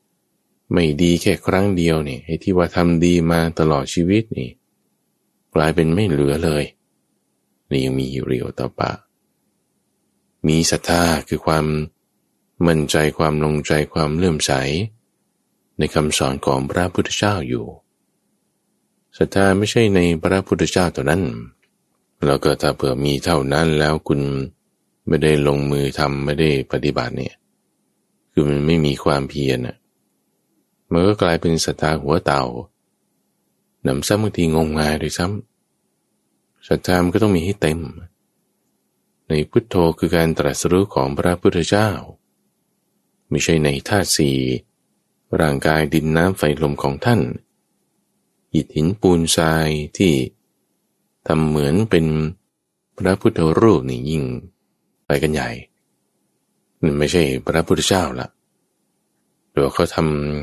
[0.03, 4.51] ำไม่ดีแค่ครั้งเดียวเนี่ยไอ้ที่ว่าทำดีมาตลอดชีวิตนี่
[5.55, 6.65] กลายเป็นไม่เหลือเลย
[7.71, 8.91] นี่ยังมีหิริโอตปา
[10.49, 11.67] มีศรัทธาคือความ
[12.67, 14.53] มั่นใจความลงใจความเลื่อมใส
[15.79, 17.67] ในคำสอนของพระพุทธเจ้าอยู่
[19.19, 21.23] ศรัทธาไม่ใช่ในพระพุทธเจ้าตัวนั้น
[22.25, 24.21] แล้วก็ถ้าเผื่อมีเท่านั้นแล้วคุณ
[25.07, 27.35] ไม่ได้ลงมือทำไม่ได้ปฏิบัติเนี่ย
[28.33, 29.77] คือมันไม่มีความเพียรอะ
[30.91, 32.43] มันก็กลายเป็นศรัทธาหัวเต่า
[33.87, 37.81] นำซ้ำบางทีงงงายด้วยซ้ำศรัทธามันก็ต้องมีให้เต็ม
[39.29, 41.91] ในพุทโธคือการตรัสรู้ของพระพุทธเจ้า
[43.29, 44.37] ไม่ใช่ในธาตุสี่
[45.41, 47.21] ร่างกายดินน้ำไฟลมของท่าน
[48.53, 50.13] หินหินปูนทรายที่
[51.27, 52.07] ทำเหมือนเป็น
[52.99, 54.25] พระพุทธรูปนี่ยิ่ง
[55.13, 55.51] ไปกันใหญ่
[56.83, 58.29] นั่นไม่ใช่พระพุทธเจ้าละ
[59.53, 59.97] หรือเขาท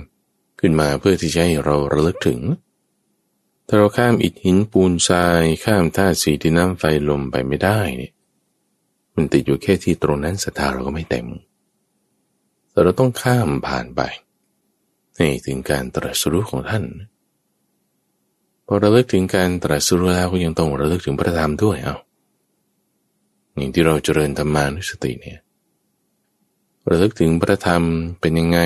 [0.08, 2.40] ำขึ้นมาเพื่อที่จะให้เราระลึกถึง
[3.68, 8.14] ถ้าเราข้ามอิฐหินปูนทรายข้ามธาสีดินน้ำไฟลมไปไม่ได้เนี่ย
[9.16, 11.28] มันติดอยู่แค่ที่ตรงนั้นศรัทธาเราก็ไม่เต็ม
[12.72, 14.02] แต่เราต้องข้ามผ่านไป
[15.16, 16.84] ในถึงการตรัสรู้ของท่าน
[18.66, 21.98] พอระลึกถึงการตรัสรู้แล้วก็ยังต้องระลึกถึงพระธรรมด้วยเอา
[23.60, 25.40] อย่างที่เราเจริญธรรมานุสติเนี่ย
[26.90, 27.84] ระลึกถึงพระธรรม
[28.20, 28.60] เป็นยังไง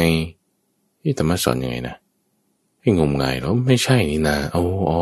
[1.02, 1.96] ที่ธรรมะสอนยังไงนะ
[2.82, 5.02] ให้งมงายแล้วไม่ใช่นี่นาเอาอ๋อ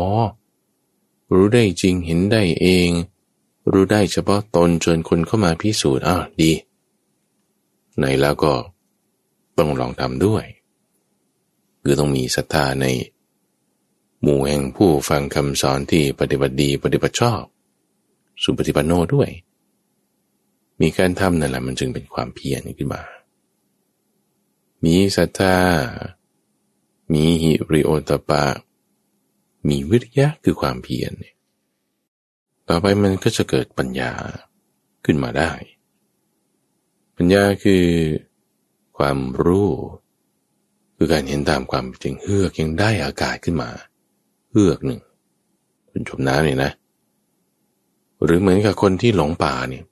[1.34, 2.90] รู้ได้จริงเห็นได้เอง
[3.72, 6.52] รู้ได้เฉพาะตนจนคนเข้ามาพิสูจน์อ้าวดี
[7.96, 8.52] ไหนแล้วก็
[9.58, 10.44] ต้องลองทำด้วย
[11.82, 12.86] คือต้องมีศรัทธาใน
[14.22, 17.42] หมู่แห่งผู้ฟังคำสอนที่ปฏิบัติดีปฏิบัติชอบ
[18.42, 19.30] สุปฏิปันโนด้วย
[20.82, 23.02] มีการทำนั่นแหละมันจึงเป็นความเพียรขึ้นมา
[24.84, 25.56] มีศรัทธา
[27.12, 28.44] มีหิริโอตปะ
[29.68, 31.12] มีวิริยะคือความเพียร
[32.68, 34.12] ต่อไปมันก็จะเกิดปัญญา
[35.04, 35.52] ขึ้นมาได้
[37.16, 37.84] ปัญญาคือ
[38.96, 39.68] ความรู้
[40.96, 43.70] คือการเห็นตามความจริงเฮือกยังได้อากาศขึ้นมา
[44.50, 45.00] เฮือกหนึ่ง
[45.90, 46.72] เป็นจมน้ำเนี่ยนะ
[48.24, 49.84] หรือเหมือนกับคนที่หลงป่าเนี่ย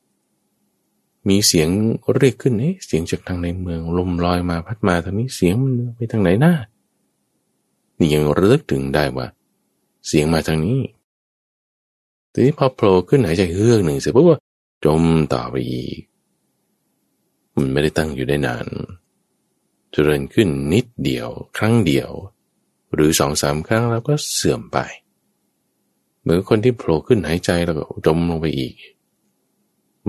[1.28, 1.68] มีเสียง
[2.16, 6.54] เรียกขึ้นเอ๊ะเสียงจากทางในเมืองลมลอยมาพัดมาทางนี้เสียงมันไปทางไหนหน้า
[7.98, 9.26] นี่ยังระลึกถึงได้ว่า
[10.06, 10.80] เสียงมาทางนี้
[12.32, 14.38] ทีนี้พอโผล่ขึ้นหายใจเฮือกหนึ่งเสร็จปุ๊บว่า
[14.84, 15.02] จม
[15.34, 15.98] ต่อไปอีก
[17.56, 18.66] มันไม่ได้ตั้งอยู่ได้นาน
[19.92, 22.10] เจริญขึ้นนิดเดียว ครั้งเดียว
[22.94, 24.78] หรือสองสามครั้งแล้วก็เสื่อมไป
[26.20, 28.74] เหมือนคนที่โผล่ขึ้นหายใจแล้วก็จมลงไปอีก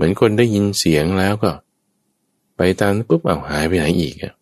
[0.04, 1.52] มือนคนได้ยินเสียงแล้วก็
[2.56, 4.34] ไปตามปุ๊บเอาหายไปไหนอีกอะ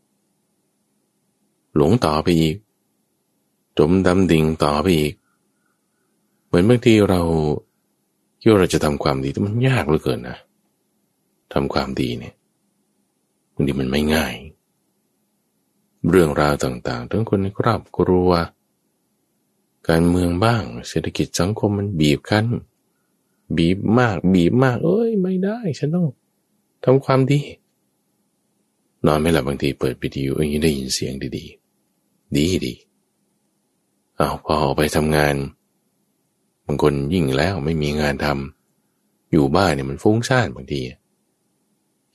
[1.77, 2.57] หลงต่อไปอีก
[3.79, 5.14] จมดำดิ่งต่อไปอีก
[6.46, 7.20] เหมือนบางทีเรา
[8.40, 10.38] คิดว่าเราจะทำความดีแต่มันยากเหลือเกินนะ
[11.53, 12.35] ทำความดีเนี่ย
[13.55, 14.35] บางทีมันไม่ง่าย
[16.11, 18.31] เรื่องราวต่างๆ ทั้งคนในครอบครัว
[19.88, 22.46] การเมืองบ้าง เศรษฐกิจสังคมมันบีบคั้น
[23.56, 26.06] บีบมาก บีบมาก เอ้ย ไม่ได้ ฉันต้อง
[26.84, 27.40] ทำความดี
[29.06, 32.74] นอนไม่หลับบางทีเปิดวิทยุอย่างนี้ได้ยินเสียงดีๆ ดีดี
[34.16, 35.34] เอาพอออกไปทำงาน
[36.66, 40.80] บางคนยิ่งแล้วไม่มีงานทำอยู่บ้านเนี่ยมันฟุ้งซ่านบางที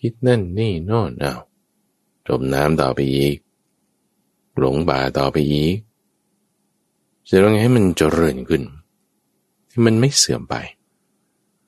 [0.02, 1.36] คิดนั่นนี่น่นเอา
[2.28, 3.38] จมน้ำต่อไปอีก
[4.58, 5.76] หลงบาต่อไปอีก
[7.30, 8.64] จะต้องให้มันเจริญขึ้น
[9.70, 10.56] ที่มันไม่เสื่อมไป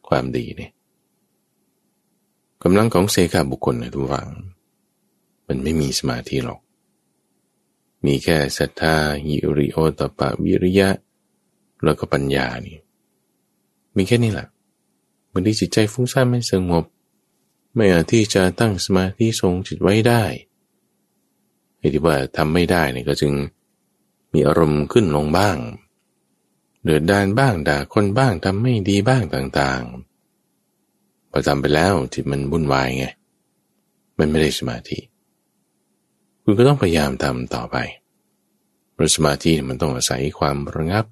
[0.10, 0.72] ความดีเนี่ย
[2.64, 4.30] กำลังของเสกาบุคคลในทุกฝัง
[5.48, 6.60] มันไม่มีสมาธิหรอก
[8.06, 10.90] มีแค่ศรัทธาหิริโอตปะวิริยะ
[11.84, 12.78] แล้วก็ปัญญานี่
[13.96, 14.48] มีแค่นี้แหละ
[15.32, 16.86] มันที่จิตใจฟุ้งซ่านไม่สงบ
[17.76, 20.24] ไม่อาจที่จะตั้งสมาธิทรงจิตไว้ได้
[21.80, 23.34] ที่ว่าทำไม่ได้เนี่ยก็จึง
[24.34, 25.58] มีอารมณ์ขึ้นลงบ้าง
[26.88, 33.06] เดือดดานบ้างด่าคนบ้างทำไม่ดีบ้างต่างๆพอทำไปแล้วจิตมันวุ่นวายไง
[34.20, 35.00] มันไม่ได้สมาธิ
[36.44, 37.78] คุณก็ต้องพยายามทำต่อไป
[38.94, 41.06] เพราะสมาธิมันต้องอาศัยความระงับ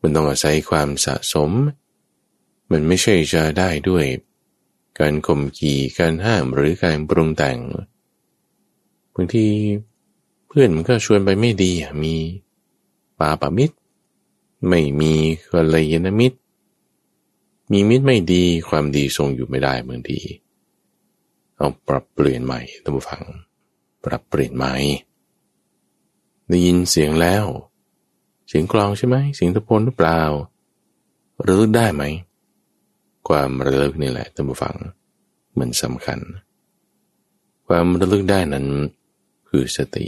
[0.00, 1.50] มันต้องอาศัยความสะสม
[2.70, 4.04] มันไม่ใช่จะได้ด้วย
[4.98, 7.58] การข่มขีการห้ามหรือการปรุงแต่ง
[9.14, 9.46] บางที
[10.48, 11.72] เพื่อนมันก็ชวนไปไม่ดี
[12.04, 12.14] มี
[13.20, 13.76] ปาปามิตร
[14.68, 15.12] ไม่มี
[15.52, 16.38] กัลยาณมิตร
[17.72, 20.20] มีมิตรไม่ดีความดีทรงอยู่ไม่ได้บางที
[21.56, 23.22] เอาปรับเปลี่ยนใหม่ท่านผู้ฟัง
[24.04, 24.74] ปรับเปลี่ยนใหม่
[26.48, 27.44] ได้ยินเสียงแล้ว
[28.48, 30.20] เสียงกลองใช่ไหมเสียงตะโพนหรือเปล่า
[31.46, 32.02] ระลึกได้ไหม
[33.28, 34.74] ความระลึกนี่แหละท่านผู้ฟัง
[35.58, 36.18] มันสำคัญ
[37.66, 38.66] ความระลึกได้นั้น
[39.48, 40.06] คือสติ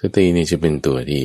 [0.00, 1.24] สตินี่จะเป็นตัวที่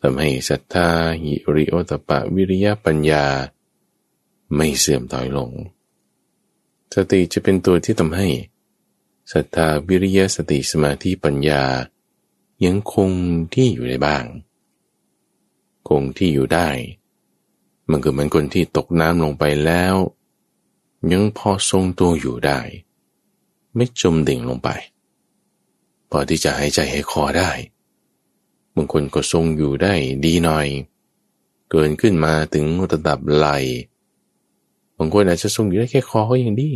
[0.00, 0.88] ทำให้ศรัทธา
[1.22, 3.26] หิริโอตปะวิริยะปัญญา
[4.54, 5.50] ไม่เสื่อมถอยลง
[6.94, 8.28] สติจะเป็นตัวที่ทำให้
[9.32, 11.64] ศรัทธาวิริยะสติสมาธิปัญญา
[12.64, 13.10] ยังคง
[13.54, 14.24] ที่อยู่ได้บ้าง
[15.88, 16.68] คงที่อยู่ได้
[17.90, 19.94] มันก็เหมือนคนที่ตกน้ำลงไปแล้ว
[21.12, 22.60] ยังพอทรงตัวอยู่ได้
[23.74, 24.68] ไม่จมดิ่งลงไป
[26.10, 27.50] พอที่จะหายใจให้คอได้
[28.76, 30.66] บางคนก็ทรงอยู่ได้ดีหน่อย
[31.70, 33.48] เกินขึ้นมาถึงระดับไหล
[34.98, 36.70] บางคนอาจจะทรงอยู่ได้แค่คอก็ยังดี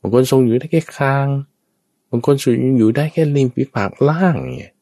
[0.00, 1.26] บางคนทรงอยู่ได้แค่คาง
[2.10, 4.72] บางคนทรงอยู่ได้แค่ริมฝีปากล่างเนี่ย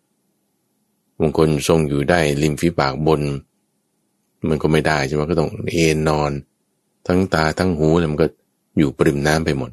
[1.21, 3.23] บางคนทรงอยู่ได้ริมฝีปากบน
[4.49, 6.33] มันก็ไม่ได้ใช่ไหมก็ต้องเอนนอน
[7.07, 8.27] ทั้งตาทั้งหูแล้วมันก็
[8.79, 9.71] อยู่ปริมน้ำไปหมด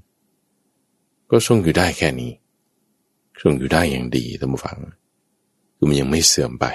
[1.32, 2.32] ก็ทรงอยู่ได้แค่นี้
[3.42, 4.78] ทรงอยู่ได้อย่างดีท่านผู้ฟัง
[5.82, 6.66] คือมันยังไม่เสื่อมไป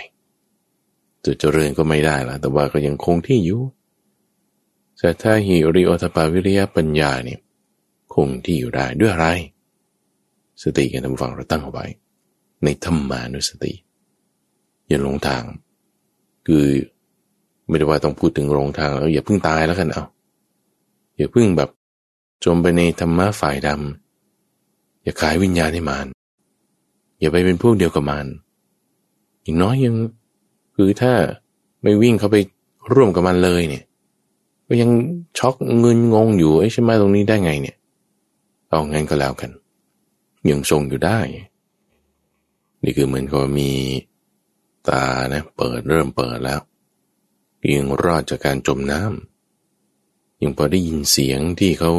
[1.24, 3.60] จะเจริญก็ไม่ได้ละแต่ว่าก็ยังคงที่อยู่
[4.98, 7.40] แต่ถ้าหิริโอตปาวิริยปัญญาเนี่ย
[8.14, 9.28] คงที่อยู่ได้ด้วยอะไร
[10.62, 11.86] สติกันทำฟังเราตั้งเอาไว้
[12.64, 13.72] ในธรรมานุสติ
[14.88, 15.42] อย่าหลงทาง
[16.46, 16.64] คือ
[17.68, 20.04] ไม่ได้ว่าต้องพูดถึงหลงทางแล้วอย่าเพิ่งตายแล้วกันเอา
[21.16, 21.70] อย่าเพิ่งแบบ
[22.44, 26.06] จมไปในธรรมะฝ่ายดำอย่าขายวิญญาณให้มาน
[27.20, 28.26] อย่าไปเป็นพวกเดียวกับมัน
[29.44, 29.94] อย่างน้อยยัง
[30.76, 31.12] คือถ้า
[31.83, 32.37] ไม่วิ่งเข้าไป
[32.94, 33.85] ร่วมกับมันเลยเนี่ย
[34.66, 34.90] ก็ยัง
[35.38, 37.76] ช็อกเงินงงอยู่ไอ้ใช่ไหมตรงนี้ได้ไงเนี่ย
[38.68, 39.50] เอางั้นก็แล้วกัน
[40.50, 41.18] ยังทรงอยู่ได้
[42.83, 43.70] นี่คือเหมือนกับมี
[44.88, 46.61] ตานะเปิดเริ่มเปิดแล้ว
[47.76, 51.92] ยังรอดจากการจมน้ำยังพอได้ยินเสียงที่เขา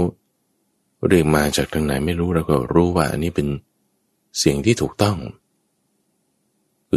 [1.07, 3.47] เรียกมาจากทางไหนไม่รู้เราก็รู้ว่าอันนี้เป็น
[4.37, 5.17] เสียงที่ถูกต้อง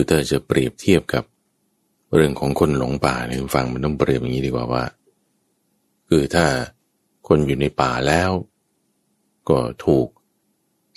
[0.00, 1.24] คือเธอจะเปรียบเทียบกับ
[2.14, 4.84] เรื่องของคนหลงป่าในฟังมันต้องเปรียบอย่างนี้ดีกว่าว่า
[6.08, 6.46] คือถ้า
[7.28, 8.30] คนอยู่ในป่าแล้ว
[9.48, 10.08] ก็ถูก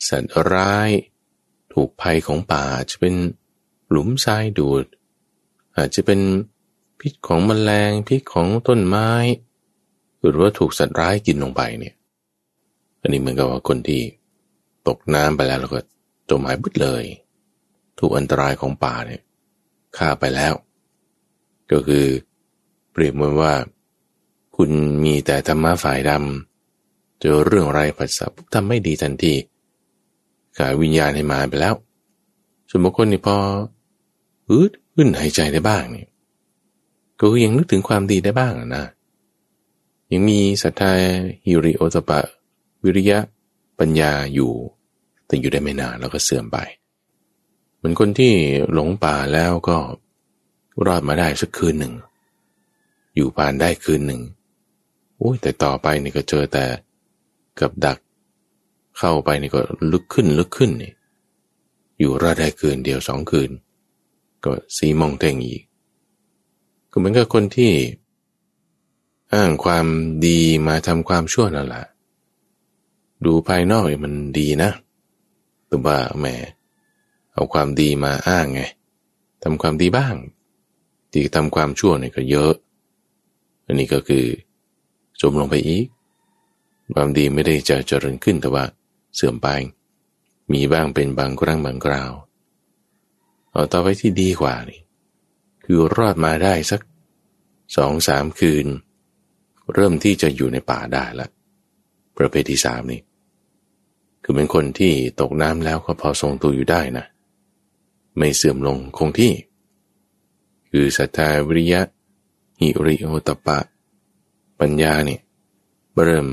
[0.08, 0.90] สัตว์ร้าย
[1.74, 3.16] ถูกภัยของป่าจะเป็น
[3.90, 4.86] หลุมทรายดูด
[5.78, 6.20] อาจจะเป็น
[7.00, 9.12] พิษของมแมลงพิษของต้นไม้
[10.20, 11.96] หรือว่าถูกสัตว์ร้ายกินลงไปเนี่ย
[13.00, 14.02] อันนี้เหมือนกับว่าคนที่
[14.88, 15.80] ตกน้ำไปแล้วแล้วก็
[16.30, 17.06] จมหายบุดเลย
[18.02, 19.22] ถูกอันตรายของป่าเนี่ย
[19.98, 20.54] ฆ่าไปแล้ว
[21.72, 22.06] ก็คือ
[22.92, 23.54] เปรียบเหมือนว่า
[24.56, 24.70] คุณ
[25.04, 29.34] มีแต่ธรรมะฝ่ายดำเจอเรื่องอะไรผัสสะทำไม่ดีทันที
[30.58, 31.76] ขายวิญญาณให้มาไปแล้ว
[32.70, 33.38] ส่วนบางคนนี่พอ
[34.50, 36.10] อืดขึ้นหายใจได้บ้างเนี่ย
[37.20, 38.86] ก็ยังนึกถึงความดีได้บ้างนะ
[40.12, 40.92] ยังมีศรัทธา
[41.46, 42.20] ฮิริโอตปะ
[42.84, 43.20] วิริยะ
[43.80, 44.52] ปัญญาอยู่
[45.26, 46.58] แต่อยู่ได้ไม่นานแล้วก็เสื่อมไป
[47.82, 48.34] เหมือนคนที่
[48.74, 49.78] หลงป่าแล้วก็
[50.86, 51.94] รอดมาได้สักคืนหนึ่ง
[53.16, 54.22] อยู่ป่านได้คืนหนึ่ง
[55.18, 56.66] โอ้ยแต่ต่อไปนี่ก็เจอแต่
[57.60, 57.98] กับดัก
[58.98, 60.94] เข้าไปนี่ก็ลึกขึ้นลึกขึ้นนี่
[62.00, 63.50] อยู่รอดได้คืนเดียวสองคืน
[64.44, 65.62] ก็สีมองเต่งอีก
[66.92, 67.72] ก็เหมือนกับคนที่
[69.34, 69.86] อ้างความ
[70.26, 71.86] ดีมาทำความชั่วนั่นแหละ
[73.26, 74.72] ดูภายนอกมันดีนะ
[75.68, 76.26] แต่ว่าแหม
[77.34, 78.62] เอาความดีมาอ้างไง
[79.44, 80.16] ทำความดีบ้าง
[81.12, 82.54] ที่ทำความชั่วเนี่ยก็เยอะ
[83.66, 84.26] อันนี้ก็คือ
[85.22, 85.86] จมลงไปอีก
[86.96, 88.66] ความดีไม่ได้จะเจริญขึ้นแต่ว่า
[89.16, 89.48] เสื่อมไป
[90.54, 92.12] มีบ้างเป็นบางครั้งบางคราว
[93.52, 94.82] เอาต่อไปที่ดีกว่านี่
[95.64, 96.82] คือรอดมาได้สัก
[97.78, 98.68] สองสามคืน
[99.74, 101.28] เริ่มที่จะอยู่ในป่าได้ละ
[102.18, 103.02] ประเภทที่สามนี่
[104.24, 107.06] คือเป็นคนที่ตกน้ำแล้วก็พอทรงตัวอยู่ได้นะ
[108.18, 109.34] ไม่เสื่อมลงคงที่
[110.70, 111.82] คือศรัทธาวิริยะ
[112.60, 113.60] หิริโอตปะ
[114.60, 115.22] ปัญญาเนี่ย
[116.04, 116.28] เริ่ม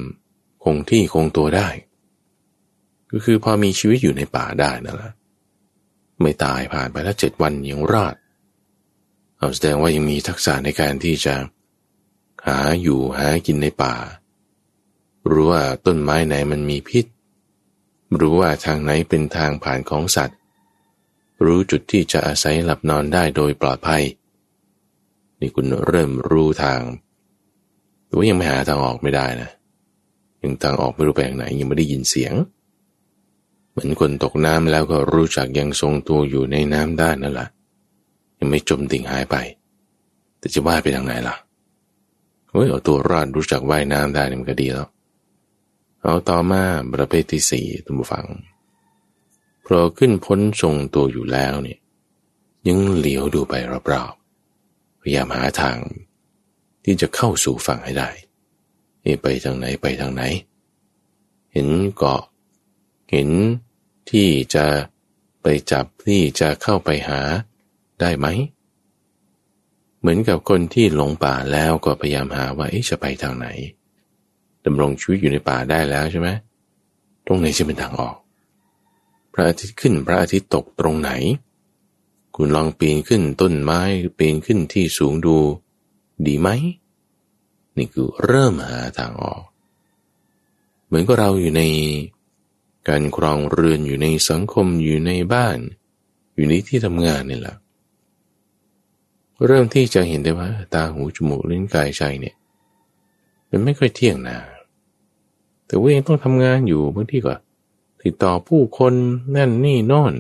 [0.65, 1.69] คงที่คงตัวได้
[3.11, 5.13] ก็คือพอมีชีวิตอยู่ในป่าได้นั่นแหละ
[6.21, 8.15] ไม่ตายผ่านไปแล้วเจ็ดวันยังรอด
[9.37, 11.35] เอาแสดงว่ายังมีทักษะในการที่จะ
[12.47, 13.95] หาอยู่หากินในป่า
[15.31, 17.05] รู้ว่าต้นไม้ไหนมันมีพิษ
[18.21, 20.38] รู้ว่าทางไหนเป็นทางผ่านของสัตว์
[21.45, 24.03] รู้จุดที่จะอาศัยหลับนอนได้โดยปลอดภัย
[25.41, 26.81] นี่คุณเริ่มรู้ทาง
[28.07, 29.51] แต่ว่ายังไม่หาทางออกไม่ได้นะ
[30.43, 32.35] ยังทางออกไม่รู้ไปทางไหนยังไม่ได้ยินเสียง
[33.71, 37.49] เหมือนคนตกน้ำแล้วก็รู้จักยังทรงตัวอยู่ในน้ำได้นั่นแหละ
[38.39, 39.37] ยังไม่จมดิ่งหายไป
[40.39, 41.37] แต่จะว่ายไปทางไหนล่ะ
[42.51, 44.89] เฮ้ยเอาตัวรอดรู้จักว่ายน้ำได้มันก็ดีแล้ว
[46.03, 46.63] เอาต่อมา
[46.95, 48.27] ประเภทที่สี่ทุกฝัง
[49.69, 51.79] พอขึ้นพ้นทรงตัวอยู่แล้วเนี่ย
[52.69, 53.55] ยังเหลียวดูไป
[53.93, 55.79] รอบๆพยายามหาทาง
[56.85, 58.11] ที่จะเข้าสู่ฝั่งให้ได้
[59.23, 60.23] ไปทางไหนไปทางไหน
[61.53, 62.23] เห็นเกาะ
[63.11, 63.29] เห็น
[64.11, 64.67] ที่จะ
[65.43, 67.21] ไปจับที่จะเข้าไปหา
[68.01, 68.27] ได้ไหม
[70.01, 73.47] เหมือนกับคนที่หลงป่าแล้วก็พยายามหาว่าจะไปทางไหน
[74.65, 76.29] ดำรงชีวิตอยู่ในป่าได้แล้วใช่ไหม
[77.27, 78.17] ตรงไหนจะเป็นทางออก
[79.39, 81.11] ระอาทิตย์ขึ้นพระอาทิตย์ตกตรงไหน
[82.37, 83.81] คุณลองปีนขึ้นต้นไม้
[84.19, 85.37] ปีนขึ้นที่สูงดู
[86.27, 86.49] ดีไหม
[87.77, 89.43] นี่คือเริ่มหาทางออก
[90.87, 91.63] เหมือนกับเราอยู่ใน
[92.89, 95.59] การครองเรือนอยู่ในสังคมอยู่ในบ้าน
[96.35, 97.57] อยู่ในที่ทำงานนี่แหละ
[99.47, 102.37] เริ่มที่จะเห็นได้ว่า ตาหูจมูกลิ้นกายใจเนี่ย
[103.51, 104.39] มันไม่ค่อยเที่ยงนะ
[105.67, 107.35] แต่ว่ายังต้องทำงานอยู่บางที่ก็
[108.03, 108.93] ติดต่อผู้คน
[109.37, 110.13] นั่นนี่นอน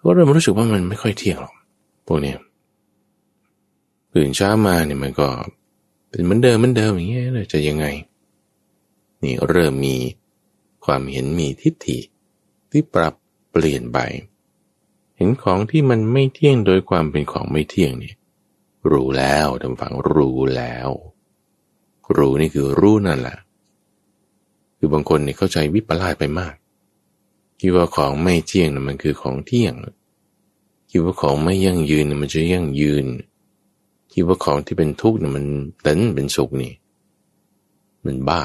[0.00, 1.54] ก็เริ่มรู้สึกว่ามันไม่ค่อยเที่ยงหรอก
[2.06, 2.34] พวกนี้
[4.14, 5.28] ตื่นเช้ามาเนี่ยมันก็
[6.08, 7.86] เป็นเหมือนเดิมเหมือนเดิมอย่างเงี้ยจะยังไง
[9.22, 9.96] นี่เริ่มมี
[10.84, 11.98] ความเห็นมีทิฏฐิ
[12.70, 13.14] ที่ปรับ
[13.50, 13.98] เปลี่ยนไป
[15.16, 18.16] เห็นของที่มันไม่เที่ยงโดยความเป็นของไม่เที่ยงเนี่ย
[18.90, 20.88] รู้แล้วทำฝังรู้แล้ว
[22.16, 23.38] รู้นี่คือรู้นั่นแหละ
[24.78, 26.54] คือบางคนเนี่ยเข้าใจวิปลาสไปมาก
[27.60, 29.74] คิดว่าของไม่เที่ยงนะมันคือของเที่ยง
[30.90, 33.06] คิดว่าของไม่ยั่งยืนนะมันจะยั่งยืน
[34.12, 35.44] คิดว่าของที่เป็นทุกข์นะมัน
[35.82, 36.72] เต้นเป็นสุขนี่
[38.04, 38.42] มันบ้า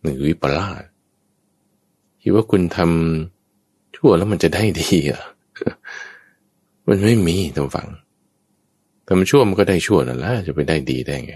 [0.00, 0.82] หรือวิปลาส
[2.22, 5.22] คิดว่าคุณทำชั่วแล้วมันจะได้ดีอะ
[6.88, 7.88] มันไม่มีทางฝัง
[9.08, 11.34] ทำชั่วมันก็ได้ชั่วนั่นแหละจะไปได้ดีได้ไง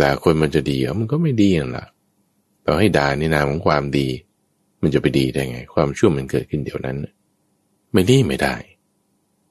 [0.00, 1.86] ด่าคนมันจะดีอะมันก็ไม่ดีนั่นแหละ
[2.66, 4.08] ต่อให้ด่าในนามของความดี
[4.82, 6.96] มันจะไปดีได้ไง ความชั่วมันเกิดขึ้นเดี๋ยวนั้น
[7.92, 8.54] ไม่ไดีไม่ได้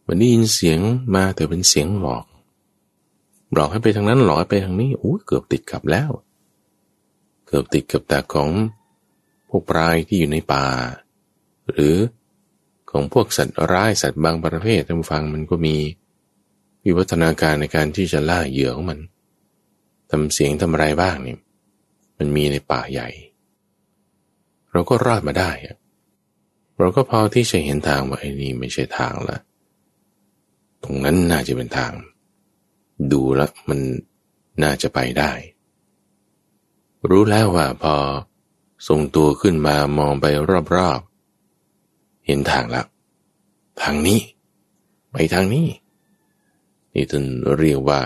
[0.08, 0.80] วันนี้ยินเสียง
[1.16, 2.26] มาแต่เป็นเสียงหลอก
[3.54, 6.10] หลอกให้ไปทางนั้นหลอกให้ไปทางนี้โอ้เกือบติดกับแล้ว
[7.48, 8.50] เกือบติดกับตาของ
[9.50, 10.66] พวกปลายที่อยู่ในป่า
[11.72, 11.96] หรือ
[12.92, 15.76] ของพวกสัตว์ร้ายสัตว์บางประเภทท่านฟังมันก็มี
[16.84, 19.00] วิวัฒนาการในการที่จะล่าเหยื่อของมัน
[20.10, 21.36] ทำเสียงทำอะไรบ้างนี่
[22.18, 23.10] มันมีในป่าใหญ่
[24.72, 25.52] เราก็รอดมาได้
[26.78, 29.38] เราก็พอที่จะเห็นทางว่าไอ้นี่ไม่ใช่ทางละ
[30.84, 31.92] ตรงนั้นน่าจะเป็นทาง
[33.12, 33.80] ดูแล้วมัน
[34.64, 35.32] น่าจะไปได้
[37.10, 37.96] รู้แล้วว่าพอ
[38.88, 40.26] ทรงตัวขึ้นมามองไป
[40.76, 42.88] รอบๆ เห็นทางแล้ว
[43.82, 44.20] ทางนี้
[45.12, 45.68] ไปทางนี้
[46.94, 47.26] นี่ท่าน
[47.58, 48.02] เรียกว่า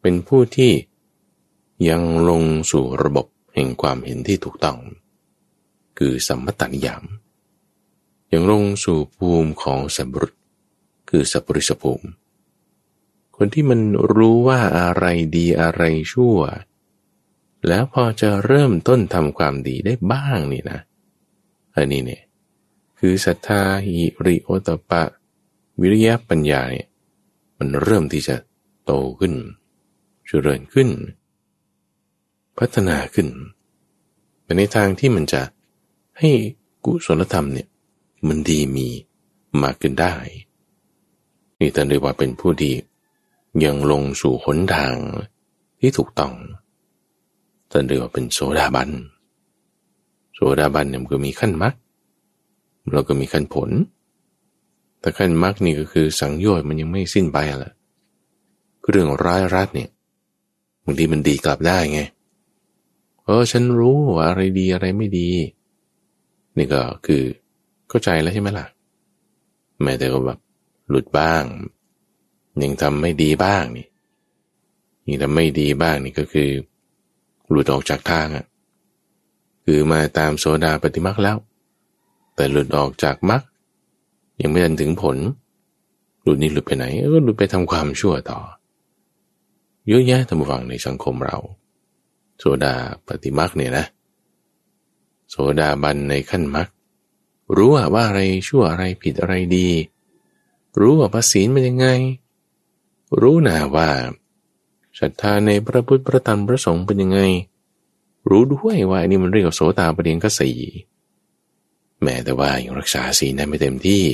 [0.00, 0.72] เป็นผู้ที่
[1.88, 4.78] ยังลงสู่ระบบแห่งความเห็นที่ถูกต้อง
[5.98, 7.04] คือสัมมตนิยาม
[8.32, 10.32] ยังลงสู่ภูมิของสัมบุต
[11.08, 12.08] คือสัพปริสภูมิ
[13.36, 13.80] คนที่มัน
[14.14, 15.04] รู้ว่าอะไร
[15.36, 16.38] ดีอะไรชั่ว
[17.66, 20.80] แล้วพอจะเริ่มต้นทำความดีได้บ้างนี่นะ
[21.74, 22.22] อันนี้เนี่ย
[22.98, 25.02] คือศรัทธาหิริโอตปะ
[25.80, 26.88] วิริยะปัญญาเนี่ย
[27.58, 28.36] มันเริ่มที่จะ
[28.84, 29.34] โตขึ้น
[30.26, 30.88] เจริญขึ้น
[32.58, 33.28] พัฒนาขึ้น
[34.42, 35.42] แต่ในทางที่มันจะ
[36.18, 36.30] ให้
[36.84, 37.68] กุศลธรรมเนี่ย
[38.28, 38.86] มันดีมี
[39.62, 40.14] มากขึ้นได้
[41.58, 42.74] นี่ท่านเรียกว่าเป็นผู้ที่
[43.64, 44.94] ยังลงสู่หนทาง
[45.80, 46.32] ที่ถูกต้อง
[47.70, 48.90] ท่านเรียกว่าเป็นโสดาบัน
[50.34, 51.74] โสดาบันเนี่ยมันก็มีขั้นมรรค
[52.92, 53.70] เราก็มีขั้นผล
[55.00, 57.72] แต่ขั้นมรรคนี่ก็คือสังโยชน์มันยังไม่สิ้นไปละ
[58.88, 59.90] เรื่องร้ายรัดเนี่ย
[60.84, 62.00] บางทีมันดีกลับได้ไง
[63.28, 65.28] เออฉันรู้ว่าอะไรดีอะไรไม่ดี
[66.56, 67.22] นี่ก็คือ
[67.88, 68.66] เข้าใจแล้วใช่ไหมล่ะ
[69.82, 70.38] แม้แต่ก็แบบ
[70.88, 71.42] หลุดบ้าง
[72.62, 73.86] ยังทำไม่ดีบ้างนี่
[75.06, 76.50] ยังทำไม่ดีบ้างนี่ก็คือ
[77.50, 78.44] หลุดออกจากทางอะ
[79.64, 81.36] คือมาตามโสดาปฏิมักแล้ว
[82.34, 83.42] แต่หลุดออกจากมัก
[84.40, 85.16] ยังไม่ทันถึงผล
[86.22, 88.40] หลุดนี่หลุดไปไหนก็หลุดไปทำความชั่วต่อ
[89.88, 91.38] เยอะแยะทำฝังในสังคมเรา
[92.38, 92.74] โสดา
[93.06, 93.86] ปฏิมักเนี่ยนะ
[95.30, 96.68] โสดาบันในขั้นมัก
[97.56, 99.68] รู้ว่าอะไรชั่วอะไรผิดอะไรดี
[100.80, 101.86] รู้ว่าภาษีเป็นยังไง
[103.20, 103.88] รู้นะว่า
[104.98, 107.20] ศรัทธาในพระพุทธพระธรรมพระสงฆ์เป็นยังไง
[108.30, 110.50] รู้ด้วยว่าอันนี้มันเรียกว่าโสตาปเดียงกสี
[112.02, 114.04] แม้แต่ว่ายังรักษาศีลได้ไม่เต็มที่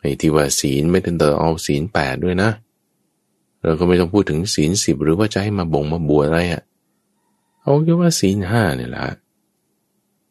[0.00, 6.62] ไอ้ที่ว่าศีลไม่ถึงต่อเอาศีลแปดด้วยนะเเราก็ไม่ต้องพูดถึงศีลสิบหรือว่าจะให้มาบ่งมาบวชอะไรอะ่ะ
[7.60, 9.06] เอาแค่ว่าศีลห้าเนี่ยละ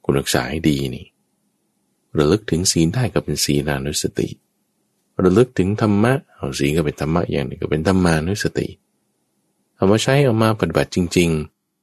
[0.04, 1.06] คุณรักษาให้ดีนี่
[2.18, 4.30] ระลึกถึงศีลได้ก็เป็นศีลานุสติ
[5.24, 8.68] ระลึกถึงธรรมะเอาสีลก็เป็นธรรมะอย่างหนึ่งก็เป็นธรรมานุสติ
[9.76, 11.30] เอามาใช้เอามาปฏิบัติจริง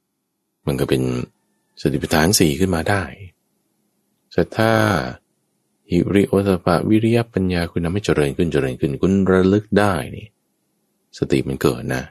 [0.07, 1.03] ๆ มันก็เป็น
[1.81, 3.03] สติปัฏฐานสี่ขึ้นมาได้
[4.37, 4.73] ศรัทธา
[5.91, 10.27] หิริโอตปะวิริยปัญญาคุณทำให้เจริญขึ้นเจริญขึ้นคุณระลึกได้นี่
[11.19, 12.03] สติมันเกิดนะ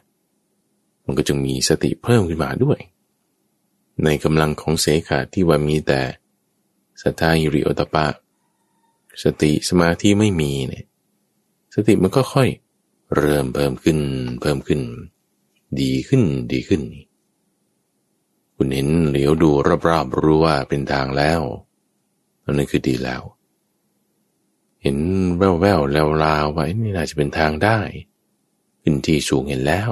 [1.06, 2.80] มันก็จึงมีสติเพิ่มขึ้นมาด้วย
[4.04, 6.02] ในกำลังของเสขาที่ว่ามีแต่
[7.02, 8.08] ศรัทธาหิริโอตปะ
[9.24, 10.86] สติสมาธิไม่มีเนี่ย
[11.74, 12.50] สติมันก็ค่อย
[13.16, 14.00] เริ่มเพิ่มขึ้น
[14.42, 14.82] เพิ่มขึ้น
[15.82, 16.82] ดีขึ้นดีขึ้น
[18.56, 19.50] คุณเห็นเหลียวดู
[19.88, 21.42] รอบๆรู้ว่าเป็นทางแล้ว
[22.44, 23.22] นั่นคือดีแล้ว
[24.84, 24.98] เห็น
[25.38, 27.80] แววๆแล้วลาวว่านี่น่าจะเป็นทางได้
[28.90, 29.92] ขึ้นที่สูงเห็นแล้ว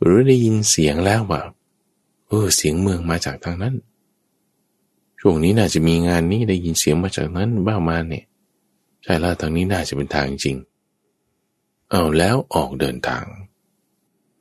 [0.00, 1.42] หรือได้ยินเสียงแล้วว่า
[2.28, 3.74] เออเสียงเมืองมาจากทางนั้น
[5.20, 8.24] ช่วงนี้น่าจะมีงานนี้ได้ยินเสียงมาจากนั้นบ้ามาเนี่ย
[9.02, 10.56] ใช่แล้วทางนี้น่าจะเป็นทางจริง
[11.90, 13.24] เอาแล้วออกเดินทาง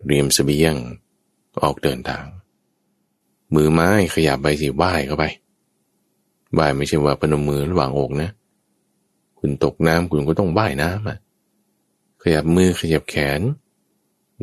[0.05, 0.75] เรียมสเสบียง
[1.63, 2.25] ออกเดินทาง
[3.53, 5.25] มือไม้ขยับไปสิไหว้เข้าไป
[6.53, 8.29] ไหว้ไม่ใช่ว่าปนมมือระหว่างอกนะ
[9.39, 11.19] คุณตกน้ำคุณก็ต้องไหว้น้ำอะ
[12.22, 13.41] ขยับมือขยับแขน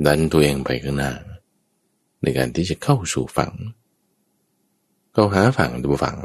[0.07, 1.13] ดันตัวเองไปข้างหน้า
[2.23, 3.53] ในการที่จะเข้าสู่ฝั่ง
[5.13, 6.19] เข้าหาฝั่งดูฝั่ง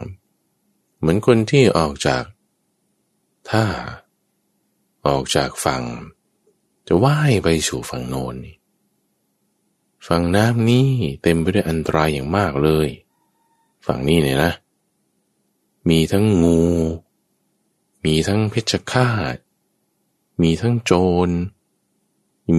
[0.99, 2.23] เหมือนคนที่ออกจาก
[3.49, 3.65] ท่า
[5.07, 5.83] ออกจากฝั่ง
[6.87, 8.35] จะว่ายไปสู่ฝั่งโน้น
[10.07, 10.89] ฝั่งน้ำนี้
[11.21, 12.87] เต็มไปด้วยอันตรายอย่างมากเลย
[13.85, 14.51] ฝั่งนี้เนี่ยนะ
[15.89, 16.61] มีทั้งงู
[18.05, 19.35] มีทั้งเพชฌฆาต
[20.41, 20.91] มีทั้งโจ
[21.27, 21.29] ร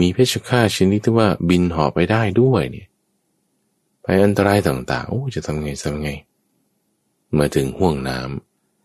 [0.00, 2.88] มีเพชฌฆาตชนิดที่ว่าบินหอบไปได้ด้วยเนี่ย
[4.02, 6.10] ไปอันตรายต่างๆโอ้จะทำไงทำไง
[7.38, 8.20] มาถึงห่วงน้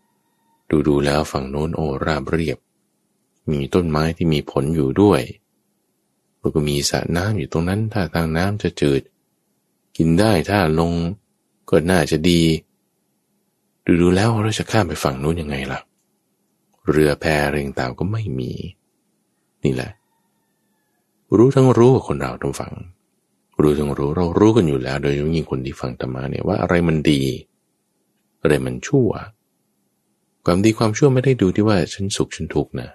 [0.02, 2.58] ำดูดูแล้วฝั่งโน้นโอราบเรียบ
[3.50, 5.22] มีต้นไม้ที่มีผลอยู่ด้วย
[6.38, 9.02] แล้วก็มีสระน้ำอยู่ตรงนั้น ถ้าทางน้ำจะจืด
[9.96, 10.92] กินได้ถ้าลง
[11.70, 12.42] ก็น่าจะดี
[13.84, 15.80] ดูดูแล้วเราจะข้ามไปฝั่งโน้นยังไงล่ะ
[16.90, 18.52] เรือแพเรงต่างก็ไม่มี
[19.66, 19.90] นี่แหละ
[21.36, 22.72] รู้ทั้งรู้ว่าคนเราต้องฟัง
[23.60, 27.22] รู้ทั้งรู้เรารู้กันอยู่แล้ว โดยยิ่งคนที่ฟังธรรมะเนี่ยว่าอะไรมันดี
[28.42, 29.10] อะไรมันชั่ว
[30.44, 32.88] ความดีความชั่วไม่ได้ดูที่ว่าฉันสุขฉันทุกข์นะ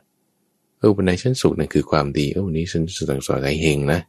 [0.78, 4.00] เออวันไหนฉันสุขนั่นคือความดีเออวันนี้ฉันสังสอนใจเฮงนะ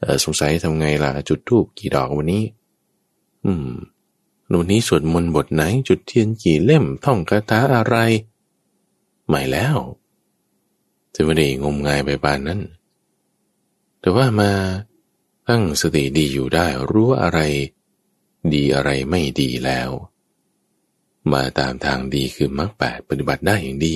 [0.00, 2.44] เออสงสัยทำไงล่ะจุดทูบกี่ดอกวันนี้
[3.44, 3.70] อืม
[4.60, 7.96] วันนี้สวดมนต์บทไหนจุดเทียนกี่เล่มท่องคาถาอะไร
[9.26, 9.76] ใหม่แล้ว
[11.16, 12.60] จะไม่ได้งมงายไปบานนั้น
[14.00, 14.52] แต่ว่ามา
[15.48, 17.40] ตั้งสติดีอยู่ได้รู้อะไร
[18.54, 19.90] ดีอะไรไม่ดีแล้ว
[21.32, 23.94] มาตามทางดีคือมรรคแปดปฏิบัติได้อย่างดี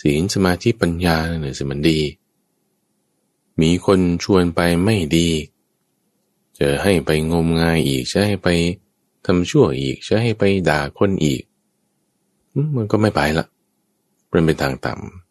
[0.00, 2.00] ศีลสมาธิปัญญาเนี่ยสิมันดี
[3.60, 5.28] มีคนชวนไปไม่ดี
[6.58, 8.48] จะให้ไปงมงายอีกจะให้ไป
[9.26, 11.42] ทำชั่วอีกจะให้ไปด่าคนอีก
[12.76, 13.46] มันก็ไม่ไปละ
[14.28, 15.27] เป็นเป็นทางต่ำ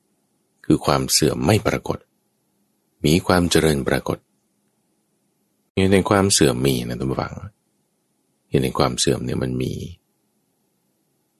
[0.70, 1.98] คือความเสื่อมไม่ปรากฏ
[3.06, 4.18] มีความเจริญปรากฏ
[5.74, 7.34] เหตุในความเสื่อมมีนะทุกฝัง
[8.50, 9.74] เหตุในความเสื่อมเนี่ยมันมี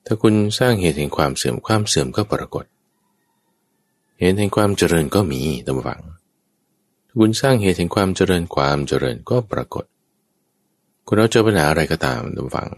[0.06, 2.66] ถ้าคุณสร้างเหตุแห่งความเสื่อมความเสื่อมก็ปรากฏ
[4.20, 6.02] เหตุแห่งความเจริญก็มีทุกฝัง
[7.08, 9.86] ถ้าคุณสร้างเหตุแห่งความเจริญความเจริญก็ปรากฏ
[11.06, 12.70] คุณเราเจอปัญหาอะไรก็ตามทุกฝัง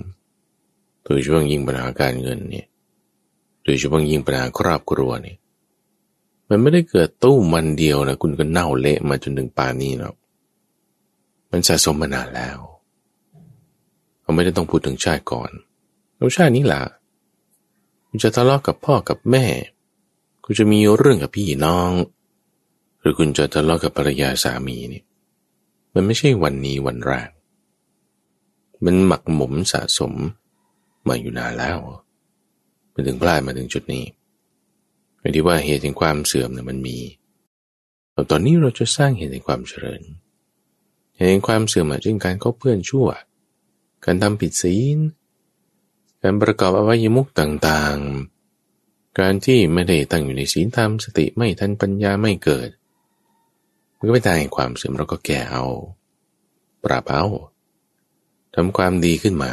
[1.04, 2.68] โดยเฉพาะยิ่งปัญหาการเงินเนี่ย
[3.64, 5.38] โดยเฉพาะยิ่งปัญหาครอบครัวเนี่ย
[6.50, 10.16] มันไม่ได้เกิดตู้มันเดียวนะคุณก็เน่าเละมาจนถึงป่านนี้หรอก
[11.52, 12.58] มันสะสมมานานแล้ว
[14.22, 15.52] เราไม่ได้ต้องพูดถึงชาติก่อน
[16.18, 16.82] เราชาตินี้แหละ
[18.08, 19.46] คุณจะทะเลาะกกับพ่อกับแม่
[20.44, 21.92] คุณจะมีเรื่องกับพี่น้อง
[23.00, 25.04] หรือคุณจะทะเลาะกกับภรรยาสามีนี่
[25.94, 27.30] มันไม่ใช่วันนี้วันแรก
[28.86, 30.14] มันหมักหมมสะสม
[31.08, 31.78] มาอยู่นานแล้ว
[32.94, 34.04] มาถึงพลาดมาถึงจุดนี้
[35.20, 36.98] ไม่ที่ว่าเหตุแห่งความเสื่อมเนี่ยมันมี
[38.14, 40.02] แต่ตอนนี้เราจะสร้างเหตุแห่งความเจริญ
[41.16, 43.08] เห็นความเสื่อมเช่นการคบเพื่อนชั่ว
[44.06, 44.98] การทำผิดศีล
[46.22, 52.70] การประกอบอวัยมุกต่างๆ การที่ไม่ได้ตั้งอยู่ในศีลธรรมสติไม่ทันปัญญาไม่เกิด
[53.98, 55.66] มันก็ไปตายความเสื่อมเราก็แก่เอา
[56.84, 57.26] ปราบเอา
[58.56, 59.52] ทำความดีขึ้นมา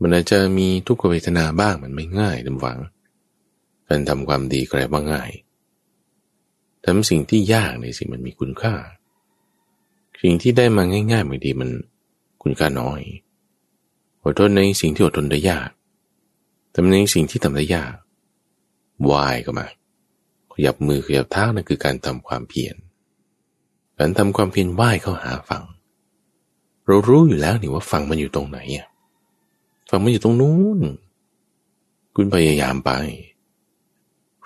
[0.00, 2.78] มันอาจจะมีทุกขเวทนาบ้างมันไม่ง่ายดำหวัง
[3.88, 5.30] การทำความดีใครบ้างง่าย
[6.84, 8.74] ทำสิ่งที่ยากในสิ่งมันมีคุณค่า
[10.22, 11.70] สิ่งที่ได้มาง่ายๆบางทีมัน
[12.42, 13.00] คุณค่าน้อย
[14.22, 15.70] อดทนในสิ่งที่อดทนได้ยาก
[16.74, 17.94] ทำในสิ่งที่ทำได้ยาก
[19.10, 19.66] วายก็มา
[20.52, 22.74] ขยับมือขยับเท้านั่นคือการทำความเพียร
[23.98, 25.64] การทำความเพียรไหว้เข้าหาฝั่ง
[26.86, 28.88] เรารู้อยู่แล้วนี่ว่าฝั่งมันอยู่ตรงไหนอะ
[29.90, 30.80] ฝั่งมันอยู่ตรงนู้น
[32.14, 32.90] คุณพยายามไป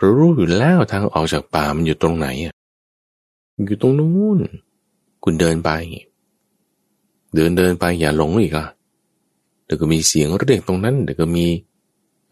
[0.01, 2.55] เรารู้อยู่แล้วทางออกจากป่ามันอยู่ตรงไหนอะ
[3.67, 4.39] อยู่ตรงนู้น
[5.25, 5.71] คุณเดินไป
[7.35, 8.67] เดินเดินไปอย่าหลงอีกอะ
[9.65, 11.47] เดี๋ยวก็มีเสียงเรียกตรงนั้นเดี๋ยวก็มี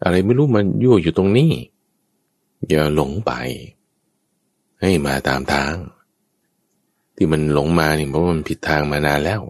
[0.03, 1.51] อะไรไม่รู้มันยั่วอยู่ตรงนี้
[2.67, 3.31] อย่าหลงไป
[4.81, 5.73] ให้มาตามทาง
[7.15, 9.41] ที่มันหลงมาเนี่ยเพราะมันผิดทางมานานแล้ว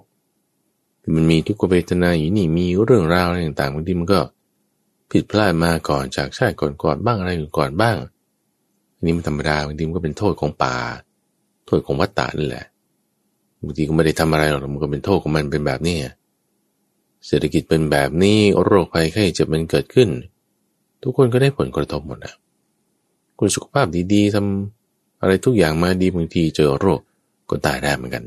[1.16, 4.20] มันมีทุกขเวทนาอยู่นี่มีเรื่องราวอะไรต่างๆบางทีมันก็
[5.12, 7.96] ผิดพลาดมาก่อนจากชาติก่อนๆบ้างอะไรก่อนบ้าง
[8.96, 10.76] อันนี้มันธรรมดาบางทีมันก็เป็นโทษของป่า
[11.68, 12.66] โทษของวัฏฏะนั่นแหละ
[13.66, 15.98] บางทีก็ไม่ได้ทำอะไรหรอกมันก็เป็นโทษของมันเป็นแบบนี้
[17.28, 20.10] เศรษฐกิจเป็นแบบนี้โรคภัยไข้เจ็บมันเกิดขึ้น
[21.04, 22.34] ทุกคนก็ได้ผลกระทบหมดนะ
[23.40, 24.38] คุณสุขภาพดีๆท
[25.22, 27.02] อะไรทุกอย่างมาดีบางทีเจอโรค
[27.50, 28.24] ก็ตายได้เหมือนกัน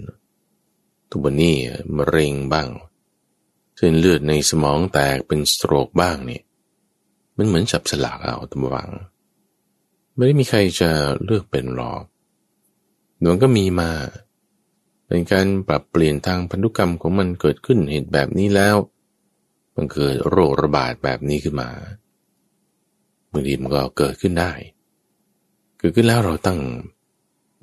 [1.11, 1.55] ทุกวันนี้
[1.97, 2.68] มะเร็งบ้าง
[3.76, 6.43] เส้นเลือดในสมองแตกเป็นสโตรกบ้างเนี่ย
[7.37, 8.91] มันเหมือนจับสลากเอาตัววัง
[10.14, 10.91] ไม่ได้มีใครจะ
[11.24, 12.03] เลือกเป็นหรอก
[13.30, 13.91] มันก็มีมา
[15.07, 18.76] เป็นการปรับเปลี่ยนทางพันธุกรรมของมันเกิดขึ้นเหตุแบบนี้แล้ว
[19.74, 21.70] มันเกิดโรคระบาดแบบนี้ขึ้นมา
[23.30, 24.53] บางทีมันก็เกิดขึ้นได้
[25.78, 26.59] เกิดขึ้นแล้วเราตั้ง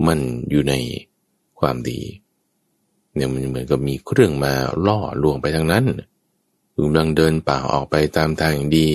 [0.08, 0.74] มันอยู่ใน
[1.60, 2.02] ความดี
[3.14, 4.54] เนี่ยมันเหมือนกับมีเครื่องมา
[4.88, 5.86] ล่อลวงไปทางนั้น
[6.76, 8.88] กำลังเดินป่าออกไปตามทางอย่างดี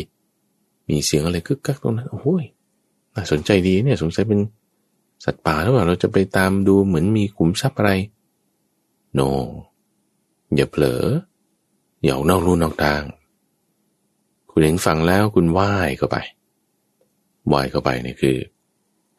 [0.88, 2.44] มีเสียงอะไรกึกกักตรงนั้น โอ้ย
[3.14, 4.40] น่าสนใจดีเนี่ย สงสัยเป็น
[5.24, 7.90] สัตว์ป่าหรือเปล่า เราจะไปตามดูเหมือนมีขุมทรัพย์อะไร
[9.14, 9.20] โน
[10.54, 11.04] อย่าเผลอ
[12.02, 13.02] อย่าออกนอกลู่นอกทาง
[14.50, 16.16] คุณเห็นฟังแล้วคุณไหว้เข้าไป
[17.48, 18.36] ไหว้เข้าไปนี่คือ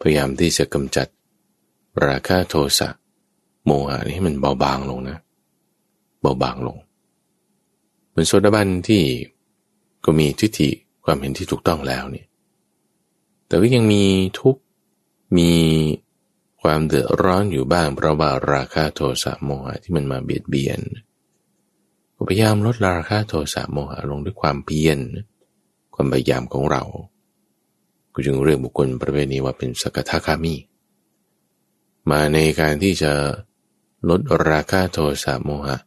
[0.02, 1.08] พยายามที่จะกำจัด
[2.06, 2.90] ราคะโทสะ
[3.66, 5.18] โมหะนี่ให้มันเบาบางลงนะ
[6.22, 6.78] เบาบางลง
[8.10, 9.02] เหมือนโซดาบันที่
[10.06, 10.70] ก็มีทิฏฐิ
[11.06, 12.28] ความเห็นที่ถูกต้องแล้วเนี่ย
[13.48, 14.04] แต่ว่ายังมี
[14.40, 14.56] ทุก
[15.38, 15.52] มี
[16.62, 20.80] ความเดือดร้อนอยู่บ้างเพราะว่าราคาโทสะโมหะที่มันมาเบียดเบียน
[22.16, 25.00] ก็พยายามลดราคาโทสะโมหะลงด้วยความเพียร
[25.94, 26.84] ความพยายามของเรา
[28.14, 30.56] ก็จึงเรียกบุคคลประเภทนี้ว่าเป็นสกทาคามี
[32.12, 33.12] มาในการที่จะ
[34.10, 35.78] ลดราคาโทสะโมหะ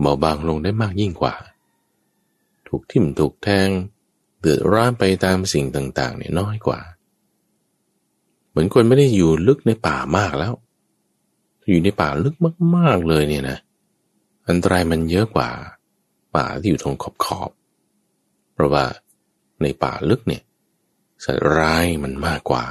[0.00, 1.34] เบาบางลงได้มากยิ่งกว่า
[2.68, 3.68] ถูกทิ่มถูกแทง
[4.40, 6.80] เดือดร้อนไปตามสิ่งต่างๆเนี่ยน้อยกว่า
[8.50, 10.52] เหมือนคนไม่ได้อยู่ลึกในป่ามากแล้ว
[11.68, 12.34] อยู่ในป่าลึก
[12.76, 13.58] มาก ๆเลยเนี่ยนะ
[14.48, 15.50] อันตรายมันเยอะกว่า
[16.36, 17.50] ป่าที่อยู่ตรงขอบขอบ
[18.54, 18.84] เพราะว่า
[19.62, 20.42] ในป่าลึกเนี่ย
[21.24, 22.64] สัตว์ร้ายมันมากกว่า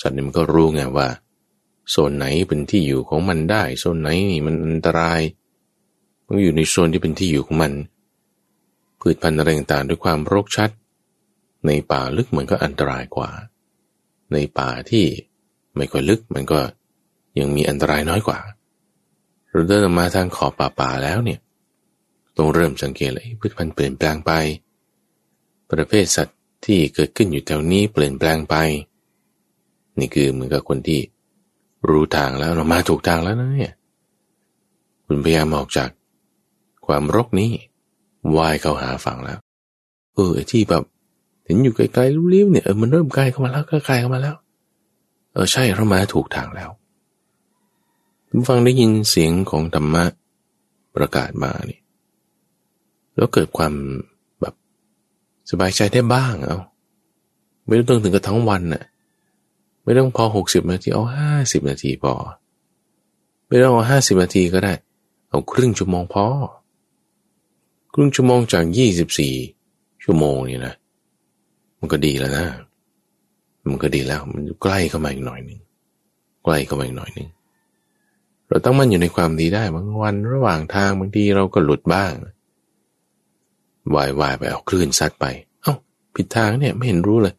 [0.00, 1.08] สัตว์นี่มันก็รู้ไงว่า
[1.90, 5.20] โซนไหนเป็นที่อยู่ของมันได้โซนไหนนี่มันอันตราย
[6.26, 7.72] มันอยู่ในโซนที่เป็นที่อยู่ของมัน
[9.00, 10.70] พืชพันธุ์อะไรต่างๆด้วยความรกชัด
[11.66, 13.30] ในป่าลึกมันก็อันตรายกว่า
[14.32, 15.04] ในป่าที่
[15.76, 16.60] ไม่ค่อยลึกมันก็
[17.38, 18.38] ยังมีอันตรายน้อยกว่า
[19.50, 21.40] เราเดินมาทางขอบป่าป่าแล้วเนี่ย
[22.36, 24.32] ต้องเริ่มสังเกตเลยพืชพันธุ์เปลี่ยนแปลงไป
[25.70, 28.56] ประเภทสัตว์ที่เกิดขึ้นอยู่แถวนี้เปลี่ยนแปลงไป
[29.98, 31.00] นี่คือเหมือนกับคนที่
[31.88, 33.74] รู้ทางแล้วเรามาถูกทางแล้วนะเนี่ย
[35.06, 35.88] คุณพยายามออกจาก
[36.86, 37.50] ความรกนี้
[38.36, 39.38] ว่ายเข้าหาฝั่งแล้ว
[40.14, 40.82] เออที่แบบ
[41.44, 44.36] เห็นอยู่ไกลๆริ้วๆเนี่ยเออมันเริ่มใกล้เข้ามาแล้วใกล้เข้ามาแล้ว
[45.32, 46.70] เออใช่เรามาถูกทางแล้ว
[48.28, 50.04] คุณฟังได้ยินเสียงของธรรมะ
[50.96, 51.80] ประกาศมานี่
[53.14, 53.72] แล้วเกิดความ
[54.40, 54.54] แบบ
[55.50, 56.58] สบายใจได้บ้างเอา
[57.66, 58.84] ไม่ต้องถึงกับทั้งวันน่ะ
[59.84, 62.12] ไม่ต้องพอหกสิบนาทีเอาห้าสิบนาทีพอ
[63.48, 64.72] ไม่ต้องเอาห้าสิบนาทีก็ได้
[65.30, 66.24] เอาครึ่งชั่วโมงพอ
[67.92, 69.34] ครึ่งชั่วโมงจากยี่สิบสี่
[70.04, 70.74] ชั่วโมงนี่นะ
[71.78, 72.46] มันก็ดีแล้วนะ
[73.70, 75.60] มันก็ดีแล้ว มันใกล้เข้ามาอีกหน่อยหนึ่ง
[76.44, 77.28] ใกล้เข้ามาอีกหน่อยหนึ่ง
[78.48, 82.12] เราต้องมันอยู่ในความดีได้บางวันระหว่างทางบางทีเราก็หลุดบ้าง
[83.94, 85.26] วายวายไปเอาคลื่นซัดไป
[85.62, 85.74] เอา้า
[86.14, 87.34] ผิดทางเนี่ยไม่เห็นรู้เลย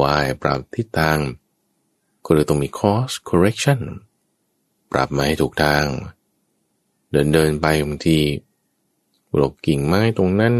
[0.00, 1.18] วายปรับทิศทาง
[2.24, 3.80] ก็เลยต้องมี course correction
[4.92, 5.84] ปรับมาให้ถูกทาง
[7.10, 8.18] เดินเดินไปบางที
[9.36, 10.54] หลบกิ่งไม้ตรงนั้น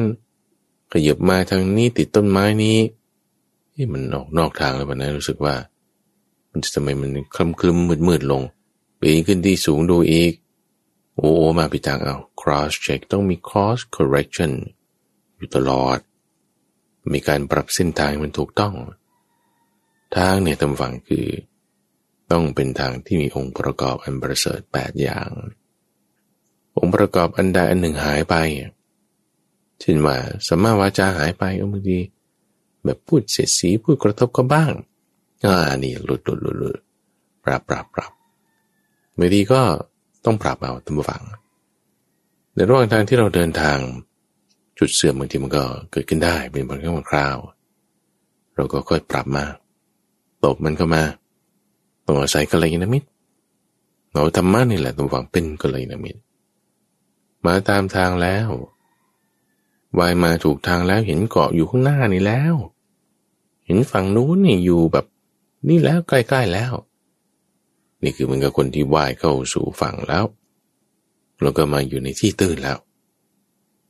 [0.93, 2.79] ขยับมาทางนี้ติดต้นไม้นี้
[3.75, 5.55] ที่มันออกนอกทางแล้ววันนั้นรู้สึกว่า
[6.51, 8.43] มันจะทำไมมันคลึมคลึมมืดมืดลง
[9.01, 10.33] ปีนขึ้นที่สูงดูอีก
[11.17, 14.53] โอ้มาพิจางเอา cross check ต้องมี course correction
[15.37, 15.99] อยู่ตลอด
[17.13, 18.75] มีการปรับเส้นทางมันถูกต้อง
[20.17, 21.27] ทางเนี่ยตำฝังคือ
[22.33, 25.29] ต้องเป็นทางที่มีองค์ประกอบอันประเสริฐแปดอย่าง
[26.83, 28.35] องค์ประกอบอันใดอันหนึ่งหายไป
[29.81, 30.17] เช่นว่า
[30.47, 31.99] สัมมาวาจาหายไปบางที
[32.85, 34.73] แบบพูดเสียสีพูดกระทบก็บ้าง
[35.47, 36.79] อ่านี่หลุดหลุดหลุดหลุด
[37.45, 38.13] ปรับปรับปรับ
[39.19, 39.61] บางทีก็
[40.25, 41.23] ต้องปรับเอาตั้งฝัง
[42.55, 43.79] ในระหว่างทางที่เราเดินทาง
[44.79, 47.37] จุดเสื่อมบางทีมันก็เกิดขึ้นได้เป็นบางครั้งบางคราว
[48.55, 49.45] เราก็ค่อยปรับมา
[50.45, 51.03] ตบมันเข้ามา
[52.05, 53.09] ต้องอาศัยกัลยาณมิตร
[54.13, 56.21] เราธรรมะนี่แหละตั้งฝังเป็นกัลยาณมิตร
[57.47, 58.49] มาตามทางแล้ว
[59.99, 62.55] วายมาถูกทางแล้วเห็นเกาะอยู่ข้างหน้านี่แล้ว
[63.67, 65.07] เห็นฝั่งนู้นนี่อยู่แบบ
[65.69, 66.73] นี่แล้วใกล้ๆแล้ว
[68.03, 70.25] นี่คือมันกับคนที่ว่ายเข้าสู่ฝั่งแล้ว
[71.43, 72.79] แล้วก็มาอยู่ในที่ตื้นแล้ว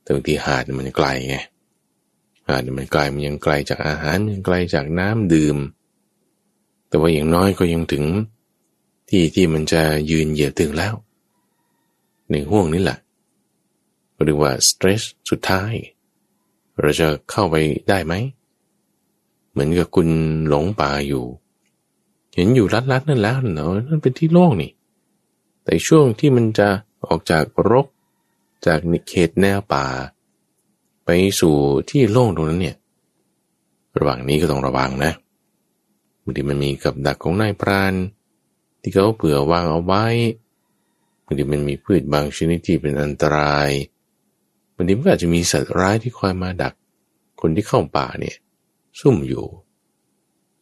[0.03, 1.37] แต่บางทีหาดมันไกลไง
[2.49, 5.57] หาดมันไกลมันยังไกลจากอาหารยังไกลจากน้ำดื่ม
[6.89, 8.05] แต่ว่าอย่างน้อยก็ยังถึง
[9.09, 10.95] ที่ที่มันจะยืนเหยียดถึงแล้ว
[12.31, 12.99] ในห่วงนี้แหละ
[14.25, 15.73] เรียกว่าสเตรสสุดท้าย
[16.81, 17.57] เราจะเข้าไป
[17.89, 18.15] ได้ไหม
[19.51, 20.09] เหมือนกับคุณ
[20.49, 21.25] หลงป่าอยู่
[22.35, 24.73] เห็นอยู่ลัดๆนั่นแล้วเนาะนั่นเป็นที่โล่งนี่
[25.65, 26.69] แต่ช่วงที่มันจะ
[27.07, 27.87] ออกจากรก
[28.67, 29.87] จากเขตแนวป่า
[31.05, 31.11] ไป
[31.41, 31.57] สู่
[31.91, 32.77] ที่โล่งตรงนั้นเนี่ย
[33.99, 35.13] ระหว่างนี้ก็ต้องระวังนะ
[36.23, 37.95] บางทีมันมีกับดักของนายพราน
[38.81, 40.05] ที่เขาเผื่อวางเอาไว้
[41.25, 43.71] บางทีมันมีพืชบางชนิดที่เป็นอันตราย
[44.81, 46.75] บางทีมันอาจจะมีสัตว์ร้ายที่คอยมาดัก
[47.41, 48.37] คนที่เข้าป่าเนี่ย
[49.01, 49.47] ซุ่มอยู่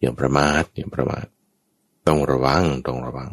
[0.00, 1.26] อย่าประมาทอย่าประมาท
[2.06, 3.30] ต้องระวังต้องระวัง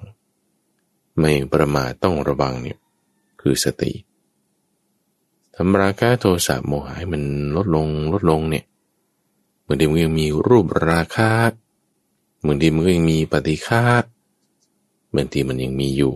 [1.20, 2.80] ไม่ประมาทต้องระวังเนี่ย
[3.42, 3.94] คือสติ
[5.56, 7.24] ทำราคะโทสะโมหะมัน
[7.56, 8.66] ลดลงลดลงเนี่ย
[9.66, 11.32] บางทีมันยังมีรูปราคะ
[12.46, 13.86] บางทีมันก็ยังมีปฏิฆา
[15.16, 16.16] บางทีมันยังมีอยู่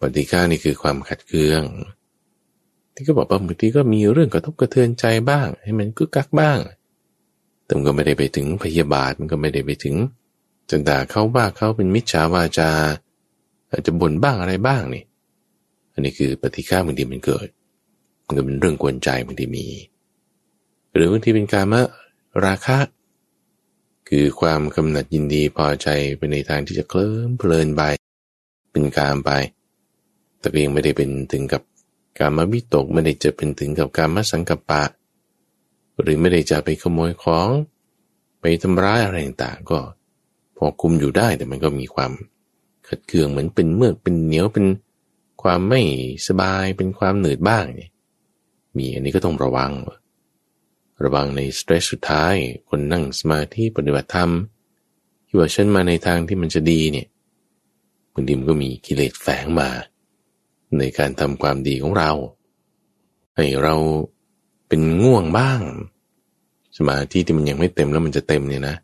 [0.00, 1.62] ปฏิฆานี่คือความขัดเคือง
[3.00, 6.58] ที่ก็บอกว่าบางทีก็มีเรื่องกระทบกระเทือนใจบ้าง ให้มันกึกกักบ้าง
[7.64, 9.96] แต่มันก็ไม่ได้ไปถึงพยาบาทมันก็ไม่ได้ไปถึง
[10.70, 12.70] จนด่าเขาว่าเขาเป็นมิจฉาวาจา
[13.70, 15.04] อาจจะบ่นบ้างอะไรบ้างนี่
[15.92, 17.48] อันนี้คือปฏิฆาบางทีมันเกิด
[18.26, 19.66] มันก็เป็นเรื่องกวนใจบางทีมี
[20.94, 21.82] หรือบางทีเป็นการมะ
[22.46, 22.78] ราคะ
[24.08, 27.82] คือความกำหนัดยินดีพอใจไปในทางที่จะเคลิ้มเพลินไป
[28.72, 29.30] เป็นการไป
[30.38, 31.62] แต่ก็ยังไม่ได้เป็นถึงกับ
[32.18, 34.82] การมาวิตกไม่ได้จะเป็นถึงกับการมสังกปะ
[36.00, 37.48] หรือไม่ได้จะไปขโมยของ
[38.40, 39.80] ไปทำร้ายอะไรต่างก็
[40.56, 42.12] พอคุมอยู่ได้แต่มันก็มีความ
[42.88, 44.66] ขัดเคืองเหมือนเป็นเมือกเป็นเหนียวเป็น
[45.42, 45.80] ความไม่
[46.26, 47.90] สบายเป็นความเหนื่อยบ้างเนี่ย
[48.76, 49.72] มีอันนี้ก็ต้องระวัง
[51.04, 52.34] ระวังในสเตรสสุดท้าย
[52.68, 54.30] คนนั่งสมาธิปฏิบัติธรรม
[55.26, 57.06] ที่ว่าฉันมาในทางที่มันจะดีเนี่ย
[58.12, 59.68] บางทีมันก็มีกิเลสแฝงมา
[60.78, 62.10] ในการทำความดีของเรา
[63.36, 63.74] ให้เรา
[64.68, 65.60] เป็นง่วงบ้าง
[66.76, 68.76] สมาธิที่มันยังไม่เต็มแล้วมันจะเต็มเนี่ยนะ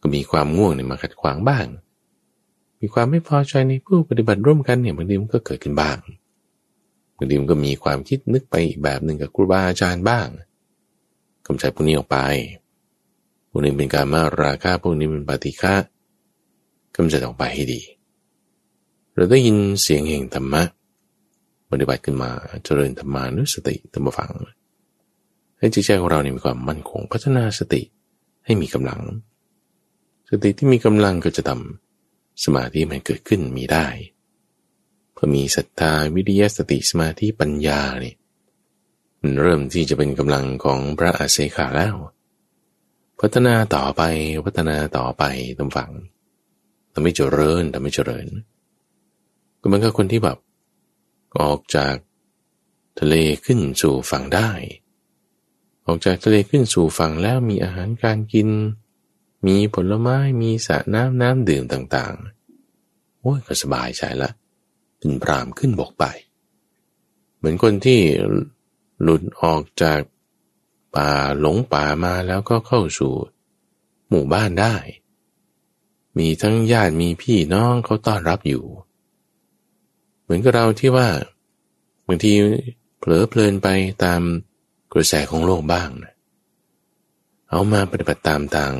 [0.00, 1.66] ก็มีความง่วงเนี่ยมาขัดขวางบ้าง
[2.80, 5.96] มีความไม่พอใจในผู้ปฏิบัติร่วมกันเนี่ยบางทีมันก็เกิดขึ้นบ้าง
[7.16, 10.26] บางทีมันก็มีความคิดนึกไปอีกแบบหนึ่งกับครูบาอาจารย์บ้าง
[11.46, 12.18] กำจัดพวกนี้ออกไป
[13.50, 15.74] พวกนี้เป็นการมาราคาพวกนี้เป็นปฏิฆะ
[16.96, 17.82] กำจัดออกไปให้ดี
[19.14, 20.62] เราได้ยินเสียงแห่งธรรมะ
[21.70, 22.30] ปฏิบัติขึ้นมา
[22.64, 24.32] เจริญธรรมานุสติธรรมฟัง
[25.58, 27.82] ให้จิตใจของเราเนี่ยมีความมั่นคงพัฒนาสติ
[28.44, 29.00] ให้มีกำลัง
[30.30, 33.86] สติที่มีกำลังก็จะทำสมาธิมันเกิดขึ้นมีได้
[35.16, 38.16] พอมีศรัทธาวิริยะสติสมาธิปัญญาเนี่ย
[39.20, 41.96] มันเริ่มที่จะเป็นกำลังของพระอาเซขาแล้ว
[43.20, 44.02] พัฒนาต่อไป
[44.46, 45.24] พัฒนาต่อไป
[45.58, 45.90] ตามฝัง
[46.92, 48.26] ทำให้เจริญทำให้เจริญ
[49.60, 50.38] ก็เหมือนกับคนที่แบบ
[51.38, 51.94] ออกจาก
[52.98, 53.14] ทะเล
[53.44, 54.50] ขึ้นสู่ฝั่งได้
[55.86, 58.48] ออกจากทะเลขึ้นสู่ฝั่งแล้วมีอาหารการกิน
[59.46, 64.30] มีผลไม้ มีสระน้ำน้ำดื่มต่างๆ โอ้ยก็สบายใจละ
[64.98, 66.04] เป็นพรามขึ้นบกไป
[67.36, 68.00] เหมือนคนที่
[69.02, 70.00] หลุดออกจาก
[70.94, 71.10] ป่า
[71.40, 73.14] หลงป่ามาแล้วก็เข้าสู่
[74.08, 74.76] หมู่บ้านได้
[76.18, 78.64] มีทั้งญาติมีพี่น้องเขาต้อนรับอยู่
[80.32, 81.08] มือนกับเราที่ว่า
[82.06, 82.32] บางที
[82.98, 83.68] เผลอเพลินไป
[84.04, 84.22] ตาม
[84.92, 86.14] กระแสของโลกบ้างนะ
[87.50, 88.72] เอามาปฏิบัติตามทาง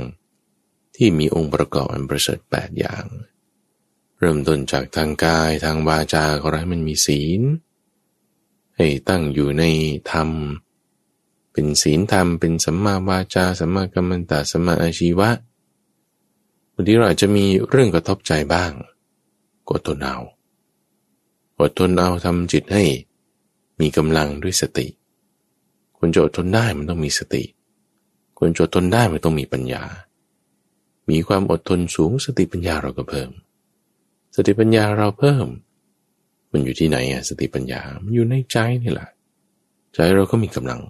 [0.97, 3.05] ที่มีองค์ประกอบอันประเสริฐแปดอย่าง
[4.19, 7.41] เริ่มต้นจากทางกายทางวาจาก็ให้มันมีศีล
[8.77, 9.65] ให้ตั้งอยู่ใน
[10.13, 10.29] ธรรม
[11.53, 15.31] เป็นศีลธรรม เป็นสัมมาวาจาสัมมากัมมันตสัมมาอาชีวะ
[16.73, 18.73] บางทีเราอาจจะมีเรื่องกระทบใจบ้าง
[19.69, 20.17] กดทนเอา
[21.61, 22.85] อดทนเอาทำจิตให้
[23.81, 24.87] มีกำลังด้วยสติ
[25.99, 27.43] คนจะอดทนได้มันต้องมีสติ
[28.39, 29.83] คนจะอดทนได้มันต้องมีปัญญา
[31.11, 33.31] มีความอดทนสูงสติปัญญาเราก็เพิ่ม
[34.37, 35.47] สติปัญญาเราเพิ่ม
[36.53, 39.11] มันอยู่ที่ไหนอะสติปัญญา มันอยู่ในใจนี่แหละ
[39.95, 40.81] ใจเราก็มีกำลัง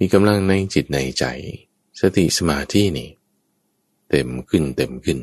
[0.00, 1.24] มีกำลังในจิตในใจ
[2.00, 3.10] สติสมาธินี่
[4.10, 5.18] เต็มขึ้นเต็มขึ้น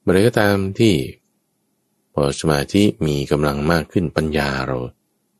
[0.00, 0.94] เมื่อไรก็ตามที่
[2.20, 4.78] พอสมาธิมีกำลังมากขึ้นปัญญาเรา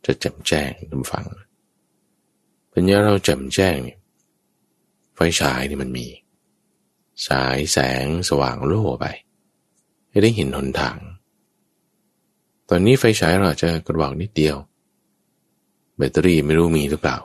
[0.07, 1.27] จะแจ่มแจ้งทำฟัง
[2.75, 3.99] ปัญญาเราแจ่มแจ้งเนี่ย
[5.15, 6.07] ไฟฉายนี่มันมี
[7.27, 9.07] สายแสงสว่างโล่ไป
[10.11, 10.99] ให้ได้เห็นหนทาง
[12.69, 14.57] ตอนนี้ไฟฉายเราจะกระบอกนิดเดียว
[15.97, 17.19] แบตเตอรี่ไม่รู้มีหรือเปล่า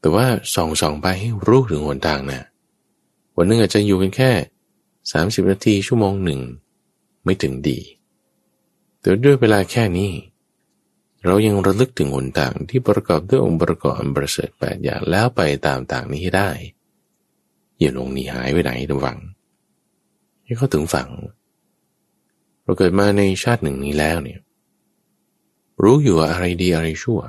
[0.00, 2.40] แต่ว่าส่องส่องไปให้รู้ถึงหนทางนะ
[3.36, 4.30] วันนึงอาจจะอยู่กันแค่
[5.12, 6.40] สามสิบนาทีชั่วโมงหนึ่ง
[7.24, 7.80] ไม่ถึงดี
[9.04, 10.12] แต่ด้วยเวลาแค่นี้
[11.24, 16.50] เรายังระลึกถึงหนทางที่ประกอบด้วยองค์ประกอบอันประเสริฐแปดอย่างแล้วไปตามต่างนี้ได้
[17.78, 19.18] อย่าลงหนีหายไปไหนระวัง
[20.44, 21.08] ให้เขาถึงฝั่ง
[22.62, 24.40] เราเกิดมาในชาติหนึ่งนี้แล้วเนี่ย
[25.82, 27.20] รู้อยู่อะไรดีอะไรชั่ว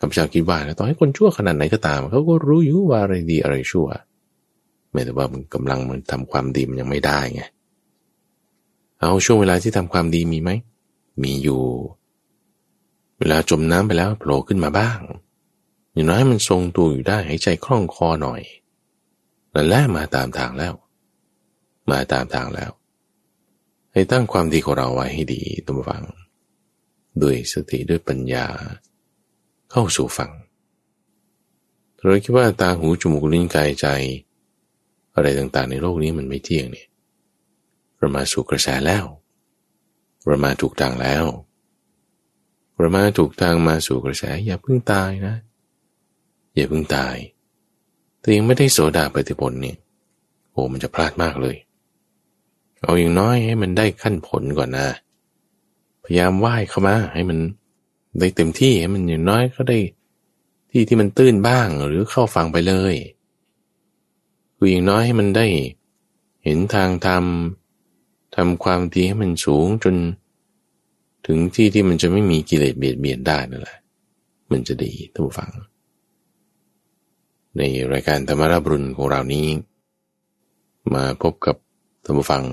[0.00, 3.88] คำชาวคิดว่าต่อให้คนชั่วขนาดไหนก็ตามเขาก็รู้อยู่ว่าอะไรดีอะไรชั่ว
[4.92, 7.42] ไม่แต่ว่ามันกำลังมันทำความดีมันยังไม่ได้ไง
[9.00, 10.50] เอาช่วงเวลาที่ทำความดีมีไหม
[11.22, 11.62] มีอยู่
[13.18, 15.00] เวลาจมน้ำไปแล้วโผล่ขึ้นมาบ้าง
[15.92, 18.40] อย่างน้อยมันทรงตัวอยู่ได้ให้ใจคล่องคอหน่อย
[19.54, 20.74] นั่นและมาตามทางแล้ว
[21.90, 22.70] มาตามทางแล้ว
[23.92, 26.04] ให้ตั้งความดีของเราไว้ให้ดีตัวฟัง
[27.22, 28.46] ด้วยสติด้วยปัญญา
[29.70, 30.30] เข้าสู่ฟัง
[31.98, 33.86] เราคิดว่าตาหูจมูกลิ้นกายใจ
[35.14, 36.88] อะไรต่างๆ ในโลกนี้มันไม่เที่ยงเนี่ย
[37.98, 39.04] เรามาสู่กระแสแล้ว
[40.26, 41.24] เรามาถูกทางแล้ว
[42.78, 45.34] เรามาถูกทางมาสู่กระแส อย่าเพิ่งตายนะ
[46.54, 47.16] อย่าเพิ่งตาย
[48.20, 49.76] แต่ยังไม่ได้โสดาปฏิผลเนี่ย
[50.50, 51.56] โอ้มันจะพลาดมากเลย
[52.82, 54.88] เอาอย่างน้อยให้มันได้ขั้นผลก่อนนะ
[56.04, 57.38] พยายามไหว้เข้ามาให้มัน
[58.20, 59.78] ได้เต็มที่ให้มันอย่างน้อยก็ได้
[60.70, 62.94] ที่ที่มันตื้นบ้างหรือเข้าฟังไปเลย
[64.56, 65.46] คืออย่างน้อยให้มันได้
[66.44, 67.57] เห็นทางทำ
[68.36, 69.96] ทำความดีให้มันสูงจน
[71.26, 73.78] ถึงที่ที่มันจะไม่มีกิเลสเบียดเบียนได้นั่นแหละ
[74.50, 75.50] มันจะดีท่านผู้ฟัง
[77.56, 77.62] ใน
[77.92, 79.46] รายการธรรมราบรุนของเรานี้
[80.94, 81.56] มาพบกับ
[82.04, 82.44] ท่านผู้ฟัง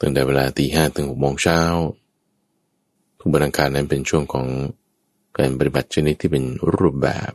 [0.00, 1.60] ตั้งแต่เวลาตีห้าถึงหกโมงเช้า
[3.18, 4.46] ทุกบรรการนั้นเป็นช่วงของ
[5.38, 6.44] การปฏิบัติชนิดที่เป็น
[6.76, 7.30] รูปแบบ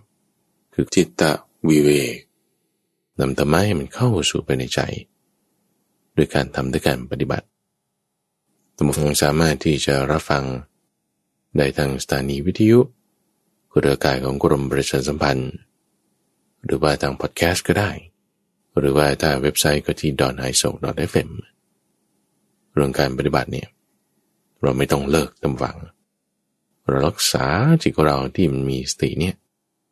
[0.73, 1.31] คือจิตตะ
[1.69, 2.15] วิเวก
[3.19, 4.79] นำธรรมะให้มันเข้าสู่ไปในใจ
[6.17, 7.45] ด้วยการทำด้วยการปฏิบัติ
[8.75, 10.43] ท่านผู้ฟังสามารถที่จะรับฟัง
[11.57, 12.79] ได้ทางสถานีวิทยุ
[13.69, 15.51] เครือข่ายของกรมประชาสัมพันธ์
[16.65, 17.91] หรือว่าทางพอดแคสต์ก็ได้
[18.77, 20.69] หรือว่าทางเว็บไซต์ก็ที่ d o n i s o
[21.13, 21.29] f m
[22.73, 23.67] เรื่องการปฏิบัติเนี่ย
[24.61, 25.77] เราไม่ต้องเลิกตำฟัง
[26.87, 27.45] เรารักษา
[27.81, 29.35] จิตของเราที่มันมีสติเนี่ย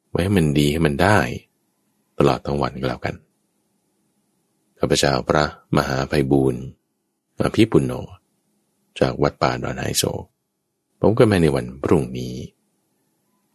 [0.10, 1.20] ไว้ให้มันดีให้มันได้
[2.20, 3.16] ตลอดทั้งวันก็แล้วกัน
[4.86, 5.46] ข้าพเจ้าพระ
[5.78, 6.64] มหาภัยบูรณ์
[7.44, 7.94] อภิปุณโญ
[9.00, 10.04] จากวัดป่าดอนไฮโซ
[11.02, 12.34] ผมก็มาในวันพรุ่งนี้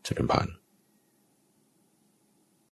[0.07, 0.47] จริญพร